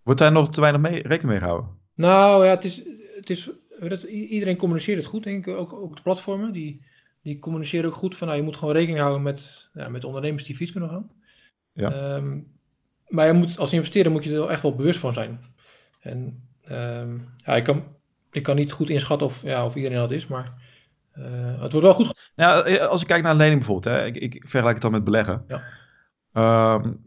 Wordt 0.03 0.19
daar 0.19 0.31
nog 0.31 0.49
te 0.49 0.61
weinig 0.61 0.81
mee, 0.81 0.93
rekening 0.93 1.23
mee 1.23 1.39
gehouden? 1.39 1.69
Nou 1.95 2.45
ja, 2.45 2.51
het 2.51 2.63
is, 2.63 2.81
het 3.15 3.29
is, 3.29 3.49
iedereen 4.07 4.57
communiceert 4.57 4.97
het 4.97 5.05
goed, 5.07 5.23
denk 5.23 5.47
ik. 5.47 5.55
Ook, 5.55 5.73
ook 5.73 5.95
de 5.95 6.01
platformen, 6.01 6.51
die, 6.51 6.85
die 7.21 7.39
communiceren 7.39 7.89
ook 7.89 7.95
goed 7.95 8.17
van, 8.17 8.27
nou, 8.27 8.39
je 8.39 8.45
moet 8.45 8.57
gewoon 8.57 8.73
rekening 8.73 8.99
houden 8.99 9.21
met, 9.21 9.69
ja, 9.73 9.89
met 9.89 10.03
ondernemers 10.03 10.43
die 10.43 10.55
fiets 10.55 10.71
kunnen 10.71 10.89
gaan. 10.89 11.11
Ja. 11.73 12.15
Um, 12.15 12.47
maar 13.07 13.27
je 13.27 13.33
moet, 13.33 13.57
als 13.57 13.73
investeerder 13.73 14.11
moet 14.11 14.23
je 14.23 14.35
er 14.35 14.49
echt 14.49 14.61
wel 14.61 14.75
bewust 14.75 14.99
van 14.99 15.13
zijn. 15.13 15.39
En 15.99 16.47
um, 16.71 17.33
ja, 17.37 17.55
ik 17.55 17.63
kan, 17.63 17.83
ik 18.31 18.43
kan 18.43 18.55
niet 18.55 18.71
goed 18.71 18.89
inschatten 18.89 19.27
of, 19.27 19.41
ja, 19.41 19.65
of 19.65 19.75
iedereen 19.75 19.97
dat 19.97 20.11
is, 20.11 20.27
maar 20.27 20.53
uh, 21.17 21.61
het 21.61 21.71
wordt 21.71 21.87
wel 21.87 21.93
goed. 21.93 22.31
Nou, 22.35 22.79
als 22.79 23.01
ik 23.01 23.07
kijk 23.07 23.23
naar 23.23 23.31
een 23.31 23.37
lening 23.37 23.57
bijvoorbeeld, 23.57 23.95
hè, 23.95 24.05
ik, 24.05 24.15
ik 24.15 24.47
vergelijk 24.47 24.73
het 24.73 24.81
dan 24.81 24.91
met 24.91 25.03
beleggen. 25.03 25.45
Ja. 25.47 26.73
Um, 26.75 27.04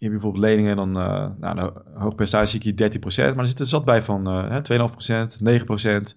je 0.00 0.06
hebt 0.08 0.20
bijvoorbeeld 0.20 0.44
leningen, 0.44 0.76
dan 0.76 0.98
uh, 0.98 1.28
nou, 1.38 1.58
een 1.58 2.00
hoog 2.00 2.14
percentage 2.14 2.50
zie 2.50 2.74
je 2.76 3.30
13%, 3.30 3.34
maar 3.34 3.44
er 3.44 3.46
zit 3.46 3.60
er 3.60 3.66
zat 3.66 3.84
bij 3.84 4.02
van 4.02 4.28
uh, 4.28 4.88
2,5%, 4.88 6.12
9%. 6.12 6.16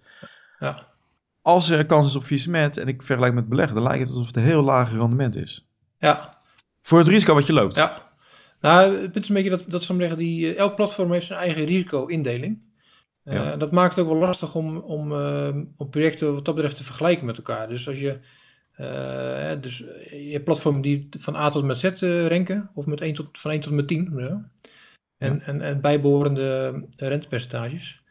Ja. 0.60 0.88
Als 1.42 1.70
er 1.70 1.86
kans 1.86 2.08
is 2.08 2.16
op 2.16 2.24
faillissement 2.24 2.78
en 2.78 2.88
ik 2.88 3.04
vergelijk 3.04 3.34
met 3.34 3.50
beleggen, 3.50 3.76
dan 3.76 3.84
lijkt 3.84 4.00
het 4.00 4.10
alsof 4.10 4.28
het 4.28 4.36
een 4.36 4.44
heel 4.44 4.64
laag 4.64 4.92
rendement 4.92 5.36
is. 5.36 5.68
Ja. 6.00 6.34
Voor 6.82 6.98
het 6.98 7.08
risico 7.08 7.34
wat 7.34 7.46
je 7.46 7.54
loopt. 7.54 7.76
Ja. 7.76 8.12
Nou, 8.62 9.02
het 9.02 9.16
is 9.16 9.30
een 9.30 9.36
beetje 9.36 9.50
dat, 9.50 9.64
dat 9.68 9.84
ze 9.84 9.96
zeggen, 9.98 10.18
die, 10.18 10.54
uh, 10.54 10.58
elk 10.58 10.76
platform 10.76 11.12
heeft 11.12 11.26
zijn 11.26 11.40
eigen 11.40 11.66
risico-indeling. 11.66 12.62
Uh, 13.26 13.34
ja. 13.34 13.56
Dat 13.56 13.72
maakt 13.72 13.96
het 13.96 14.06
ook 14.06 14.12
wel 14.12 14.22
lastig 14.22 14.56
om, 14.56 14.78
om, 14.78 15.12
om 15.78 15.90
projecten 15.90 16.34
wat 16.34 16.46
dat 16.46 16.56
betreft 16.56 16.78
te 16.78 16.84
vergelijken 16.84 17.26
met 17.26 17.38
elkaar. 17.38 17.68
Dus 17.68 17.88
als 17.88 18.00
je 18.00 18.20
uh, 18.80 19.62
dus 19.62 19.78
je 20.12 20.30
hebt 20.32 20.44
platformen 20.44 20.82
die 20.82 21.10
van 21.18 21.36
A 21.36 21.50
tot 21.50 21.64
met 21.64 21.78
Z 21.78 21.84
uh, 21.84 22.28
ranken, 22.28 22.70
of 22.74 22.86
met 22.86 23.02
1 23.02 23.14
tot, 23.14 23.40
van 23.40 23.52
1 23.52 23.60
tot 23.60 23.74
met 23.74 23.88
10. 23.88 24.14
Ja. 24.18 24.50
En, 25.18 25.42
en, 25.42 25.62
en 25.62 25.82
bijbehorende 25.82 26.82
rentepercentages. 26.98 28.02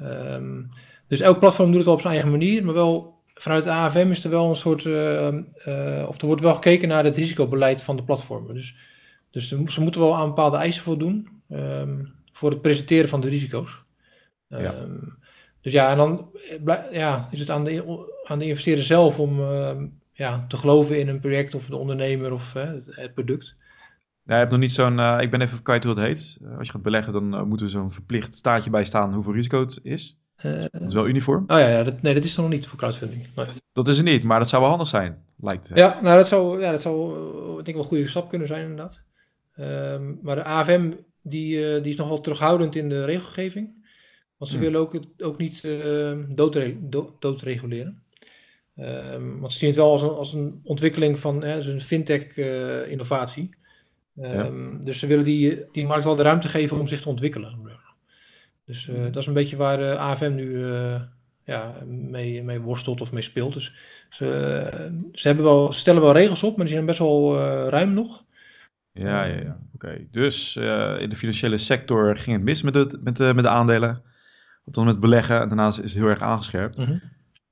Um, 0.00 0.70
dus 1.06 1.20
elk 1.20 1.38
platform 1.38 1.70
doet 1.70 1.80
het 1.80 1.88
op 1.88 2.00
zijn 2.00 2.12
eigen 2.12 2.30
manier, 2.30 2.64
maar 2.64 2.74
wel 2.74 3.18
vanuit 3.34 3.64
de 3.64 3.70
AFM 3.70 4.10
is 4.10 4.24
er 4.24 4.30
wel 4.30 4.50
een 4.50 4.56
soort, 4.56 4.84
uh, 4.84 6.06
of 6.08 6.20
er 6.20 6.26
wordt 6.26 6.42
wel 6.42 6.54
gekeken 6.54 6.88
naar 6.88 7.04
het 7.04 7.16
risicobeleid 7.16 7.82
van 7.82 7.96
de 7.96 8.02
platformen. 8.02 8.54
Dus, 8.54 8.74
dus 9.30 9.48
ze 9.48 9.80
moeten 9.80 10.00
wel 10.00 10.16
aan 10.16 10.28
bepaalde 10.28 10.56
eisen 10.56 10.82
voldoen 10.82 11.28
um, 11.50 12.12
voor 12.32 12.50
het 12.50 12.62
presenteren 12.62 13.08
van 13.08 13.20
de 13.20 13.28
risico's. 13.28 13.82
Ja. 14.46 14.74
Um, 14.74 15.18
dus 15.60 15.72
ja, 15.72 15.90
en 15.90 15.96
dan 15.96 16.30
ja, 16.92 17.28
is 17.30 17.38
het 17.38 17.50
aan 17.50 17.64
de, 17.64 18.06
aan 18.24 18.38
de 18.38 18.44
investeerder 18.44 18.84
zelf 18.84 19.18
om 19.18 19.40
ja, 20.18 20.44
te 20.48 20.56
geloven 20.56 20.98
in 20.98 21.08
een 21.08 21.20
project 21.20 21.54
of 21.54 21.66
de 21.66 21.76
ondernemer 21.76 22.32
of 22.32 22.52
hè, 22.52 22.80
het 22.86 23.14
product. 23.14 23.54
Ja, 24.24 24.34
je 24.34 24.40
hebt 24.40 24.50
nog 24.50 24.60
niet 24.60 24.72
zo'n, 24.72 24.98
uh, 24.98 25.18
ik 25.20 25.30
ben 25.30 25.40
even 25.40 25.62
kwijt 25.62 25.84
hoe 25.84 25.94
dat 25.94 26.04
heet. 26.04 26.38
Uh, 26.42 26.58
als 26.58 26.66
je 26.66 26.72
gaat 26.72 26.82
beleggen, 26.82 27.12
dan 27.12 27.34
uh, 27.34 27.42
moet 27.42 27.60
er 27.60 27.68
zo'n 27.68 27.92
verplicht 27.92 28.34
staatje 28.34 28.70
bij 28.70 28.84
staan 28.84 29.14
hoeveel 29.14 29.32
risico 29.32 29.60
het 29.60 29.80
is. 29.82 30.18
dat 30.42 30.82
is 30.82 30.92
wel 30.92 31.08
uniform. 31.08 31.44
Oh 31.46 31.58
ja, 31.58 31.68
ja 31.68 31.82
dat, 31.82 32.02
nee, 32.02 32.14
dat 32.14 32.24
is 32.24 32.36
er 32.36 32.42
nog 32.42 32.50
niet 32.50 32.66
voor 32.66 32.78
crowdfunding. 32.78 33.26
Nee. 33.36 33.46
Dat 33.72 33.88
is 33.88 33.98
er 33.98 34.04
niet, 34.04 34.22
maar 34.22 34.40
dat 34.40 34.48
zou 34.48 34.62
wel 34.62 34.70
handig 34.70 34.88
zijn, 34.88 35.24
lijkt 35.36 35.68
het. 35.68 35.78
Ja, 35.78 36.00
nou, 36.02 36.16
dat 36.16 36.28
zou, 36.28 36.60
ja, 36.60 36.70
dat 36.70 36.82
zou 36.82 37.14
denk 37.54 37.66
ik 37.66 37.74
wel 37.74 37.82
een 37.82 37.88
goede 37.88 38.08
stap 38.08 38.28
kunnen 38.28 38.48
zijn 38.48 38.62
inderdaad. 38.62 39.02
Um, 39.58 40.18
maar 40.22 40.36
de 40.36 40.44
AFM, 40.44 40.92
die, 41.22 41.80
die 41.80 41.92
is 41.92 41.96
nogal 41.96 42.20
terughoudend 42.20 42.76
in 42.76 42.88
de 42.88 43.04
regelgeving. 43.04 43.86
Want 44.36 44.50
ze 44.50 44.56
hmm. 44.56 44.64
willen 44.64 44.80
ook, 44.80 45.00
ook 45.18 45.38
niet 45.38 45.62
doodre 46.28 46.76
dood, 46.88 47.20
doodreguleren. 47.20 48.02
Um, 48.80 49.40
want 49.40 49.52
ze 49.52 49.58
zien 49.58 49.68
het 49.68 49.78
wel 49.78 49.90
als 49.90 50.02
een, 50.02 50.10
als 50.10 50.32
een 50.32 50.60
ontwikkeling 50.64 51.18
van 51.18 51.42
hè, 51.42 51.56
dus 51.56 51.66
een 51.66 51.80
fintech-innovatie. 51.80 53.50
Um, 54.22 54.84
Dus 54.84 54.98
ze 54.98 55.06
willen 55.06 55.24
die, 55.24 55.64
die 55.72 55.86
markt 55.86 56.04
wel 56.04 56.16
de 56.16 56.22
ruimte 56.22 56.48
geven 56.48 56.78
om 56.78 56.88
zich 56.88 57.02
te 57.02 57.08
ontwikkelen. 57.08 57.58
Dus 58.64 58.86
uh, 58.86 59.02
dat 59.04 59.16
is 59.16 59.26
een 59.26 59.32
beetje 59.32 59.56
waar 59.56 59.76
de 59.76 59.98
AFM 59.98 60.34
nu 60.34 60.48
uh, 60.48 61.00
ja, 61.44 61.74
mee, 61.86 62.42
mee 62.42 62.60
worstelt 62.60 63.00
of 63.00 63.12
mee 63.12 63.22
speelt. 63.22 63.52
Dus 63.52 63.74
ze, 64.10 65.00
ze 65.12 65.26
hebben 65.26 65.44
wel, 65.44 65.72
stellen 65.72 66.02
wel 66.02 66.12
regels 66.12 66.42
op, 66.42 66.56
maar 66.56 66.64
die 66.64 66.74
zijn 66.74 66.86
best 66.86 66.98
wel 66.98 67.36
uh, 67.36 67.68
ruim 67.68 67.92
nog. 67.92 68.24
Ja, 68.92 69.24
ja, 69.24 69.40
ja. 69.40 69.60
oké. 69.74 70.06
Dus 70.10 70.56
in 71.00 71.08
de 71.08 71.16
financiële 71.16 71.58
sector 71.58 72.16
ging 72.16 72.36
het 72.36 72.44
mis 72.44 72.62
met, 72.62 72.74
het, 72.74 73.02
met, 73.02 73.16
de, 73.16 73.32
met 73.34 73.44
de 73.44 73.50
aandelen. 73.50 74.02
dan 74.64 74.84
met 74.84 75.00
beleggen. 75.00 75.40
En 75.40 75.48
daarnaast 75.48 75.78
is 75.78 75.92
het 75.92 76.00
heel 76.00 76.10
erg 76.10 76.22
aangescherpt. 76.22 76.78
Mm 76.78 77.00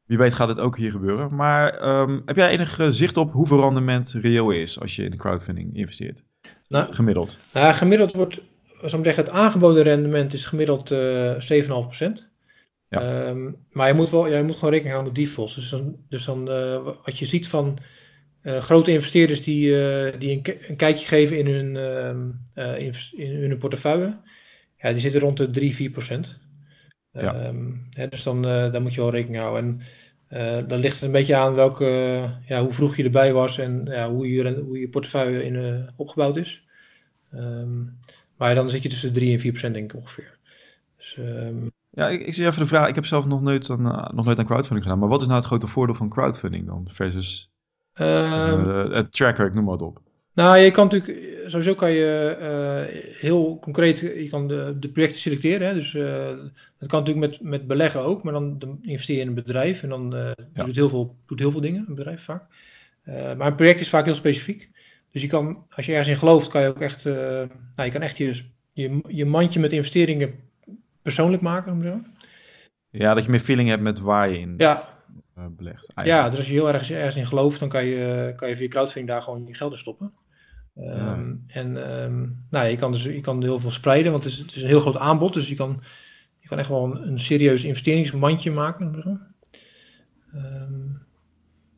wie 0.07 0.19
weet 0.19 0.35
gaat 0.35 0.49
het 0.49 0.59
ook 0.59 0.77
hier 0.77 0.91
gebeuren. 0.91 1.35
Maar 1.35 2.01
um, 2.01 2.23
heb 2.25 2.37
jij 2.37 2.51
enig 2.51 2.79
zicht 2.89 3.17
op 3.17 3.33
hoeveel 3.33 3.61
rendement 3.61 4.17
reëel 4.23 4.51
is 4.51 4.81
als 4.81 4.97
je 4.97 5.05
in 5.05 5.11
de 5.11 5.17
crowdfunding 5.17 5.77
investeert? 5.77 6.25
Nou, 6.69 6.95
gemiddeld. 6.95 7.39
Nou, 7.53 7.75
gemiddeld 7.75 8.13
wordt, 8.13 8.41
zou 8.85 9.05
zeggen, 9.05 9.25
het 9.25 9.33
aangeboden 9.33 9.83
rendement 9.83 10.35
is 10.35 10.45
gemiddeld 10.45 10.91
uh, 10.91 11.33
7,5%. 11.33 12.35
Ja. 12.89 13.27
Um, 13.27 13.57
maar 13.71 13.89
je 13.89 13.95
moet, 13.95 14.11
wel, 14.11 14.27
je 14.27 14.43
moet 14.43 14.55
gewoon 14.55 14.71
rekening 14.71 14.95
houden 14.95 15.13
met 15.13 15.25
defaults. 15.25 15.55
Dus 15.55 15.69
dan, 15.69 15.97
dus 16.09 16.25
dan 16.25 16.49
uh, 16.49 16.85
wat 17.05 17.19
je 17.19 17.27
ziet 17.27 17.49
van 17.49 17.79
uh, 18.43 18.59
grote 18.59 18.91
investeerders 18.91 19.43
die, 19.43 19.69
uh, 19.69 20.13
die 20.19 20.31
een, 20.31 20.57
een, 20.69 20.77
kijkje 20.77 21.07
geven 21.07 21.39
in 21.39 21.47
hun, 21.47 21.77
in, 22.79 22.95
in, 23.17 23.49
hun 23.49 23.59
portefeuille, 23.59 24.17
ja, 24.79 24.91
die 24.91 25.01
zitten 25.01 25.21
rond 25.21 25.37
de 25.37 25.51
3, 25.51 25.75
4 25.75 25.91
procent. 25.91 26.39
Ja. 27.21 27.47
Um, 27.47 27.87
hè, 27.91 28.09
dus 28.09 28.23
dan, 28.23 28.37
uh, 28.37 28.73
daar 28.73 28.83
moet 28.83 28.95
je 28.95 29.01
wel 29.01 29.11
rekening 29.11 29.43
houden. 29.43 29.81
En 30.31 30.63
uh, 30.63 30.69
dan 30.69 30.79
ligt 30.79 30.95
het 30.95 31.03
een 31.03 31.11
beetje 31.11 31.37
aan 31.37 31.55
welke, 31.55 31.85
ja, 32.47 32.63
hoe 32.63 32.73
vroeg 32.73 32.97
je 32.97 33.05
erbij 33.05 33.33
was 33.33 33.59
en 33.59 33.83
ja, 33.85 34.11
hoe, 34.11 34.33
je, 34.33 34.63
hoe 34.67 34.81
je 34.81 34.89
portefeuille 34.89 35.45
in, 35.45 35.55
uh, 35.55 35.75
opgebouwd 35.97 36.37
is. 36.37 36.65
Um, 37.35 37.99
maar 38.37 38.55
dan 38.55 38.71
zit 38.71 38.83
je 38.83 38.89
tussen 38.89 39.13
3 39.13 39.33
en 39.33 39.41
4 39.41 39.51
procent 39.51 39.75
denk 39.75 39.93
ik 39.93 39.99
ongeveer. 39.99 40.39
Dus, 40.97 41.17
um... 41.19 41.71
Ja, 41.91 42.09
ik, 42.09 42.21
ik 42.21 42.35
zie 42.35 42.47
even 42.47 42.61
de 42.61 42.67
vraag. 42.67 42.89
Ik 42.89 42.95
heb 42.95 43.07
zelf 43.07 43.27
nog 43.27 43.41
nooit, 43.41 43.71
aan, 43.71 44.11
nog 44.15 44.25
nooit 44.25 44.39
aan 44.39 44.45
crowdfunding 44.45 44.83
gedaan. 44.83 44.99
Maar 44.99 45.09
wat 45.09 45.21
is 45.21 45.27
nou 45.27 45.39
het 45.39 45.49
grote 45.49 45.67
voordeel 45.67 45.95
van 45.95 46.09
crowdfunding 46.09 46.67
dan 46.67 46.89
versus 46.91 47.51
het 47.93 49.13
tracker, 49.13 49.47
ik 49.47 49.55
noem 49.55 49.65
maar 49.65 49.77
wat 49.77 49.89
op? 49.89 50.01
Nou, 50.35 50.59
je 50.59 50.71
kan 50.71 50.85
natuurlijk, 50.85 51.19
sowieso 51.47 51.75
kan 51.75 51.91
je 51.91 52.37
uh, 52.41 53.01
heel 53.21 53.59
concreet, 53.61 53.99
je 53.99 54.29
kan 54.31 54.49
de, 54.49 54.77
de 54.81 54.89
projecten 54.89 55.21
selecteren. 55.21 55.67
Hè? 55.67 55.75
Dus 55.75 55.93
uh, 55.93 56.27
dat 56.79 56.89
kan 56.89 57.05
natuurlijk 57.05 57.31
met, 57.31 57.41
met 57.41 57.67
beleggen 57.67 58.01
ook, 58.01 58.23
maar 58.23 58.33
dan, 58.33 58.59
dan 58.59 58.79
investeer 58.83 59.17
je 59.17 59.23
in 59.23 59.29
een 59.29 59.35
bedrijf 59.35 59.83
en 59.83 59.89
dan 59.89 60.35
ja. 60.55 60.65
doet, 60.65 60.77
heel 60.77 60.89
veel, 60.89 61.17
doet 61.27 61.39
heel 61.39 61.51
veel 61.51 61.61
dingen, 61.61 61.85
een 61.89 61.95
bedrijf 61.95 62.25
vaak. 62.25 62.43
maar 63.05 63.47
een 63.47 63.55
project 63.55 63.81
is 63.81 63.89
vaak 63.89 64.05
heel 64.05 64.15
specifiek. 64.15 64.71
Dus 65.13 65.23
je 65.23 65.29
kan, 65.29 65.65
als 65.71 65.87
je 65.87 65.93
ergens 65.93 66.09
in 66.11 66.17
gelooft, 66.17 66.49
kan 66.49 66.63
je 66.63 66.69
ook 66.69 66.81
echt, 66.81 67.05
nou, 67.05 67.49
je 67.75 67.91
kan 67.91 68.03
echt 68.03 68.17
je, 68.17 68.43
je, 68.73 69.01
je 69.07 69.25
mandje 69.25 69.61
met 69.61 69.73
investeringen 69.73 70.35
persoonlijk 71.03 71.43
maken. 71.43 71.83
Zo. 71.83 72.01
Ja, 72.91 73.15
dat 73.15 73.25
je 73.25 73.31
meer 73.31 73.41
feeling 73.41 73.69
hebt 73.69 73.83
met 73.83 74.01
waar 74.01 74.31
je 74.31 74.39
in 74.39 74.55
ja. 74.59 74.89
belegt. 75.35 75.93
Eigenlijk. 75.95 76.07
Ja, 76.07 76.29
dus 76.29 76.39
als 76.39 76.49
je 76.49 76.53
heel 76.53 76.69
erg 76.69 76.91
ergens 76.91 77.17
in 77.17 77.27
gelooft, 77.27 77.61
dan 77.61 77.69
kan 77.69 77.85
je, 77.85 78.33
kan 78.37 78.49
je 78.49 78.57
via 78.57 78.69
crowdfunding 78.69 79.09
daar 79.09 79.23
gewoon 79.23 79.47
je 79.47 79.55
geld 79.55 79.73
in 79.73 79.79
stoppen. 79.79 80.13
Um, 80.79 81.45
en 81.47 82.01
um, 82.03 82.45
nou, 82.51 82.67
je, 82.67 82.77
kan 82.77 82.93
dus, 82.93 83.03
je 83.03 83.21
kan 83.21 83.43
heel 83.43 83.61
veel 83.61 83.71
spreiden, 83.71 84.13
want 84.13 84.25
het 84.25 84.33
is, 84.33 84.45
is, 84.55 84.63
een 84.63 84.69
heel 84.69 84.81
groot 84.81 84.97
aanbod. 84.97 85.33
Dus 85.33 85.49
je 85.49 85.55
kan, 85.55 85.83
je 86.39 86.49
kan 86.49 86.59
echt 86.59 86.69
wel 86.69 86.97
een, 86.97 87.21
serieus 87.21 87.65
investeringsmandje 87.65 88.51
maken. 88.51 89.05
Um, 90.35 91.03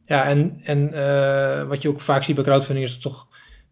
ja, 0.02 0.24
en, 0.24 0.60
en 0.62 0.90
uh, 0.94 1.68
wat 1.68 1.82
je 1.82 1.88
ook 1.88 2.00
vaak 2.00 2.24
ziet 2.24 2.34
bij 2.34 2.44
crowdfunding 2.44 2.86
is 2.86 2.92
dat 2.92 3.02
toch 3.02 3.28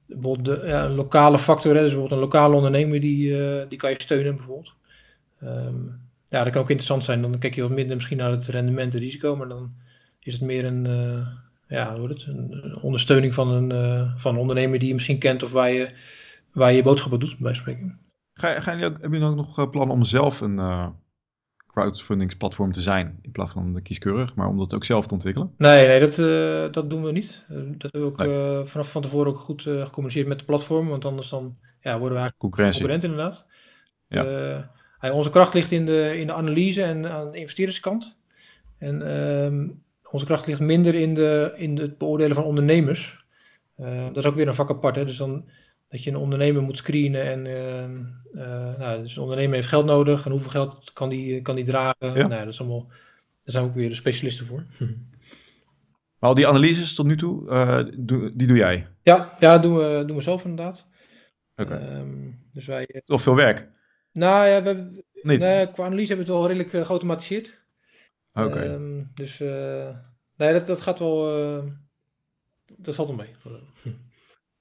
bijvoorbeeld 0.07 0.61
de, 0.61 0.67
ja, 0.67 0.85
een 0.85 0.95
lokale 0.95 1.39
factor. 1.39 1.75
Hè, 1.75 1.81
dus 1.81 1.91
bijvoorbeeld 1.91 2.21
een 2.21 2.27
lokale 2.27 2.55
ondernemer, 2.55 3.01
die, 3.01 3.29
uh, 3.29 3.62
die 3.69 3.79
kan 3.79 3.91
je 3.91 4.03
steunen 4.03 4.37
bijvoorbeeld. 4.37 4.75
ja, 6.29 6.45
dat 6.45 6.53
kan 6.53 6.62
ook 6.62 6.71
interessant 6.71 7.05
zijn. 7.05 7.23
Dan 7.23 7.39
kijk 7.39 7.55
je 7.55 7.62
wat 7.62 7.71
minder 7.71 7.95
misschien 7.95 8.17
naar 8.17 8.31
het 8.31 8.47
rendement 8.47 8.95
en 8.95 9.01
risico, 9.01 9.37
maar 9.37 9.49
dan 9.49 9.75
is 10.21 10.33
het 10.33 10.43
meer 10.43 10.65
een... 10.65 10.85
Uh, 10.85 11.27
ja, 11.68 11.98
hoe 11.98 12.09
het, 12.09 12.26
een 12.26 12.79
ondersteuning 12.83 13.35
van 13.35 13.48
een, 13.48 13.70
uh, 13.70 14.12
van 14.16 14.35
een 14.35 14.40
ondernemer 14.40 14.79
die 14.79 14.88
je 14.88 14.94
misschien 14.94 15.18
kent 15.18 15.42
of 15.42 15.52
waar 15.52 15.70
je 15.70 15.90
waar 16.52 16.70
je, 16.70 16.76
je 16.76 16.83
boodschappen 16.83 17.20
doet, 17.20 17.38
bij 17.38 17.55
spreken. 17.55 17.98
Ga, 18.33 18.61
ga 18.61 18.72
je 18.72 18.85
ook, 18.85 18.96
heb 19.00 19.12
je 19.12 19.22
ook 19.22 19.37
nog 19.37 19.59
eh, 19.59 19.70
plannen 19.70 19.96
om 19.96 20.05
zelf 20.05 20.40
een 20.40 20.57
uh, 20.57 20.88
crowdfundingsplatform 21.66 22.72
te 22.72 22.81
zijn, 22.81 23.18
in 23.22 23.31
plaats 23.31 23.52
van 23.52 23.81
kieskeurig, 23.83 24.35
maar 24.35 24.48
om 24.48 24.59
dat 24.59 24.74
ook 24.74 24.85
zelf 24.85 25.07
te 25.07 25.14
ontwikkelen? 25.14 25.55
Nee, 25.57 25.87
nee 25.87 26.00
dat, 26.00 26.18
uh, 26.18 26.72
dat 26.72 26.90
doen 26.90 27.02
we 27.02 27.12
niet. 27.12 27.44
dat 27.48 27.92
hebben 27.92 28.00
we 28.00 28.07
ook 28.07 28.16
nee. 28.16 28.66
vanaf 28.66 28.90
van 28.90 29.02
tevoren 29.02 29.33
ook 29.33 29.38
goed 29.38 29.62
gecommuniceerd 29.62 30.26
met 30.26 30.38
de 30.38 30.44
platform, 30.44 30.88
want 30.88 31.05
anders 31.05 31.29
dan 31.29 31.57
ja, 31.81 31.98
worden 31.98 32.16
we 32.16 32.22
eigenlijk 32.22 32.38
Concurrentie. 32.38 32.81
concurrent 32.81 33.12
inderdaad. 33.12 33.46
Ja. 34.09 35.12
onze 35.12 35.31
kracht 35.31 35.55
ligt 35.55 35.72
in 35.72 35.87
de, 35.87 36.18
in 36.18 36.26
de 36.26 36.33
analyse 36.33 36.83
en 36.83 37.12
aan 37.12 37.31
de 37.31 37.38
investeerderskant. 37.38 38.18
En 38.79 39.02
ehm, 39.02 39.68
onze 40.16 40.29
kracht 40.29 40.46
ligt 40.46 40.61
minder 40.61 40.94
in, 40.94 41.14
de, 41.14 41.52
in 41.57 41.79
het 41.79 41.98
beoordelen 41.98 42.35
van 42.35 42.44
ondernemers. 42.44 43.24
Uh, 43.79 44.05
dat 44.07 44.16
is 44.16 44.24
ook 44.24 44.35
weer 44.35 44.48
een 44.48 44.55
vak 44.55 44.70
apart. 44.70 44.96
Hè? 44.96 45.05
Dus 45.05 45.16
dan 45.16 45.48
dat 45.88 46.02
je 46.02 46.11
een 46.11 46.16
ondernemer 46.16 46.62
moet 46.62 46.76
screenen 46.76 47.22
en 47.22 47.44
uh, 47.44 48.42
uh, 48.42 48.79
nou, 48.79 49.02
dus 49.02 49.16
een 49.16 49.22
ondernemer 49.22 49.55
heeft 49.55 49.68
geld 49.68 49.85
nodig 49.85 50.24
en 50.24 50.31
hoeveel 50.31 50.50
geld 50.50 50.92
kan 50.92 51.09
die, 51.09 51.42
kan 51.42 51.55
die 51.55 51.64
dragen. 51.64 52.14
Ja. 52.14 52.26
Nou, 52.26 52.44
dat 52.44 52.52
is 52.52 52.61
allemaal, 52.61 52.87
daar 52.88 52.96
zijn 53.44 53.64
ook 53.64 53.74
weer 53.74 53.88
de 53.88 53.94
specialisten 53.94 54.46
voor. 54.46 54.64
Maar 56.18 56.29
al 56.31 56.35
die 56.35 56.46
analyses 56.46 56.94
tot 56.94 57.07
nu 57.07 57.16
toe, 57.16 58.33
die 58.35 58.46
doe 58.46 58.57
jij? 58.57 58.87
Ja, 59.02 59.37
ja 59.38 59.59
doen, 59.59 59.76
we, 59.76 60.02
doen 60.07 60.16
we 60.16 60.22
zelf 60.22 60.44
inderdaad. 60.44 60.87
Oké. 61.57 61.72
Okay. 61.72 61.98
Um, 61.98 62.38
dus 62.52 62.66
wij. 62.66 63.02
Of 63.07 63.22
veel 63.22 63.35
werk? 63.35 63.68
Nou 64.12 64.46
ja, 64.46 64.62
we 64.62 64.66
hebben, 64.66 65.05
Niet. 65.22 65.40
Nee, 65.40 65.70
qua 65.70 65.85
analyse 65.85 66.09
hebben 66.14 66.26
we 66.26 66.33
het 66.33 66.40
wel 66.40 66.48
redelijk 66.48 66.87
geautomatiseerd. 66.87 67.64
Oké. 68.37 68.46
Okay. 68.46 68.68
Um, 68.68 69.11
dus 69.14 69.40
uh, 69.40 69.88
nee, 70.37 70.53
dat, 70.53 70.66
dat 70.66 70.81
gaat 70.81 70.99
wel. 70.99 71.38
Uh, 71.38 71.64
dat 72.77 72.94
valt 72.94 73.09
wel 73.09 73.16
mee. 73.16 73.31
Nee, 73.83 73.94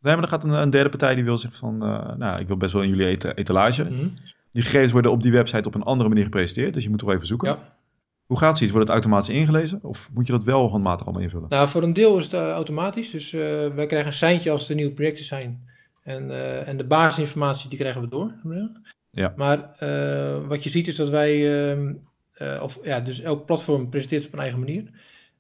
maar 0.16 0.16
dan 0.16 0.28
gaat 0.28 0.44
een, 0.44 0.50
een, 0.50 0.70
derde 0.70 0.90
partij 0.90 1.16
die 1.16 1.24
wil 1.24 1.38
zeggen 1.38 1.60
van, 1.60 1.74
uh, 1.84 2.16
nou, 2.16 2.40
ik 2.40 2.48
wil 2.48 2.58
best 2.58 2.74
wel 2.74 2.82
in 2.82 2.90
jullie 2.90 3.08
et 3.08 3.38
etalage. 3.38 3.84
Mm 3.84 3.98
-hmm. 3.98 4.14
Die 4.50 4.64
gegevens 4.64 4.92
worden 4.92 5.12
op 5.12 5.22
die 5.22 5.32
website 5.32 5.68
op 5.68 5.76
een 5.76 5.84
andere 5.84 6.10
manier 6.10 6.24
gepresenteerd, 6.24 6.74
dus 6.74 6.84
je 6.84 6.90
moet 6.90 7.00
er 7.00 7.06
wel 7.06 7.16
even 7.16 7.28
zoeken. 7.28 7.48
Ja. 7.48 7.78
Hoe 8.26 8.38
gaat 8.38 8.58
zoiets? 8.58 8.76
Wordt 8.76 8.88
het 8.88 8.98
automatisch 8.98 9.36
ingelezen 9.36 9.80
of 9.84 10.10
moet 10.14 10.26
je 10.26 10.32
dat 10.32 10.44
wel 10.44 10.70
handmatig 10.70 11.06
allemaal 11.06 11.24
invullen? 11.24 11.50
Nou, 11.50 11.68
voor 11.68 11.84
een 11.84 11.94
deel 11.94 12.18
is 12.18 12.24
het 12.24 12.34
automatisch. 12.34 13.12
Dus 13.12 13.32
wij 13.32 13.86
krijgen 13.88 14.08
een 14.08 14.14
seintje 14.14 14.52
als 14.52 14.70
er 14.70 14.76
nieuwe 14.76 14.94
projecten 14.94 15.26
zijn. 15.26 15.70
En, 16.04 16.32
en 16.66 16.78
de 16.78 16.84
basisinformatie 16.84 17.70
die 17.70 17.78
krijgen 17.78 18.02
we 18.02 18.08
door. 18.08 18.34
Ja. 19.12 19.34
Maar 19.36 19.58
wat 20.48 20.64
je 20.64 20.70
ziet 20.70 20.88
is 20.88 20.96
dat 20.96 21.10
wij 21.10 21.70
ehm, 21.72 21.94
uh, 22.42 22.60
of 22.64 22.80
ja, 22.84 23.00
dus 23.00 23.22
elk 23.22 23.46
platform 23.46 23.90
presenteert 23.90 24.26
op 24.26 24.34
een 24.34 24.40
eigen 24.40 24.60
manier. 24.60 24.84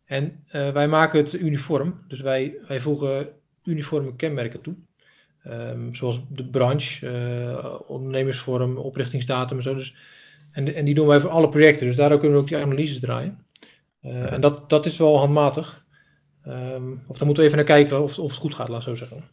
En 0.06 0.44
uh, 0.56 0.70
wij 0.70 0.88
maken 0.88 1.24
het 1.24 1.34
uniform. 1.34 2.04
Dus 2.08 2.22
wij, 2.22 2.56
wij 2.68 2.80
voegen 2.80 3.28
uniforme 3.64 4.16
kenmerken 4.16 4.62
toe. 4.62 4.76
Um, 5.48 5.96
zoals 5.96 6.22
de 6.30 6.46
branche, 6.46 7.08
uh, 7.08 7.80
ondernemersvorm, 7.88 8.78
oprichtingsdatum 8.78 9.58
en 9.58 9.64
zo. 9.64 9.76
Dus, 9.76 9.96
en, 10.52 10.76
en 10.76 10.86
die 10.86 10.96
doen 10.96 11.08
wij 11.08 11.20
voor 11.20 11.30
alle 11.30 11.50
projecten. 11.50 11.88
Dus 11.88 11.96
daardoor 11.96 12.20
kunnen 12.20 12.38
we 12.38 12.44
ook 12.44 12.50
die 12.50 12.58
analyses 12.58 13.00
draaien. 13.00 13.46
En 14.02 14.42
dat, 14.42 14.70
dat 14.70 14.86
is 14.86 14.98
wel 14.98 15.18
handmatig. 15.18 15.86
Um, 16.48 17.04
of 17.08 17.18
dan 17.18 17.26
moeten 17.28 17.44
we 17.44 17.50
even 17.50 17.66
naar 17.66 17.78
kijken 17.78 18.04
of, 18.04 18.20
of 18.20 18.32
het 18.32 18.40
goed 18.40 18.56
gaat, 18.56 18.70
laat 18.70 18.84
zo 18.84 18.96
zeggen. 18.96 19.24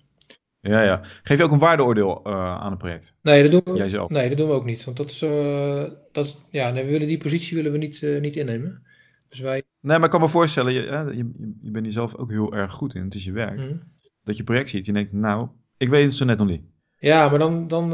Ja, 0.62 0.82
ja. 0.82 1.00
Geef 1.22 1.38
je 1.38 1.44
ook 1.44 1.52
een 1.52 1.58
waardeoordeel 1.58 2.22
uh, 2.26 2.32
aan 2.34 2.72
een 2.72 2.78
project? 2.78 3.14
Nee, 3.22 3.42
dat 3.42 3.50
doen 3.50 3.74
we, 3.74 3.78
Jijzelf. 3.78 4.10
nee, 4.10 4.28
dat 4.28 4.38
doen 4.38 4.48
we 4.48 4.54
ook 4.54 4.64
niet. 4.64 4.84
Want 4.84 4.96
dat 4.96 5.10
is, 5.10 5.22
uh, 5.22 5.84
dat, 6.12 6.38
ja, 6.50 6.70
nee, 6.70 6.84
we 6.84 6.90
willen 6.90 7.06
die 7.06 7.18
positie 7.18 7.56
willen 7.56 7.72
we 7.72 7.78
niet, 7.78 8.00
uh, 8.00 8.20
niet 8.20 8.36
innemen. 8.36 8.82
Dus 9.28 9.40
wij... 9.40 9.62
Nee, 9.80 9.96
maar 9.96 10.04
ik 10.04 10.10
kan 10.10 10.20
me 10.20 10.28
voorstellen, 10.28 10.72
je, 10.72 10.80
je, 11.14 11.30
je 11.62 11.70
bent 11.70 11.84
hier 11.84 11.92
zelf 11.92 12.14
ook 12.14 12.30
heel 12.30 12.54
erg 12.54 12.72
goed 12.72 12.94
in. 12.94 13.04
Het 13.04 13.14
is 13.14 13.24
je 13.24 13.32
werk. 13.32 13.58
Mm. 13.58 13.82
Dat 14.24 14.36
je 14.36 14.44
project 14.44 14.70
ziet, 14.70 14.86
je 14.86 14.92
denkt, 14.92 15.12
nou, 15.12 15.48
ik 15.76 15.88
weet 15.88 16.04
het 16.04 16.14
zo 16.14 16.24
net 16.24 16.38
nog 16.38 16.48
niet. 16.48 16.62
Ja, 16.98 17.28
maar 17.28 17.38
dan, 17.38 17.68
dan, 17.68 17.90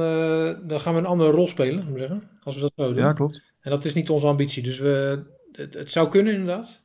dan 0.66 0.80
gaan 0.80 0.94
we 0.94 1.00
een 1.00 1.06
andere 1.06 1.30
rol 1.30 1.48
spelen, 1.48 1.86
moet 1.88 1.98
zeggen. 1.98 2.30
Als 2.42 2.54
we 2.54 2.60
dat 2.60 2.72
zo 2.76 2.86
doen. 2.86 3.02
Ja, 3.02 3.12
klopt. 3.12 3.42
En 3.60 3.70
dat 3.70 3.84
is 3.84 3.94
niet 3.94 4.10
onze 4.10 4.26
ambitie. 4.26 4.62
Dus 4.62 4.78
we, 4.78 5.24
het, 5.52 5.74
het 5.74 5.90
zou 5.90 6.08
kunnen 6.08 6.32
inderdaad. 6.32 6.82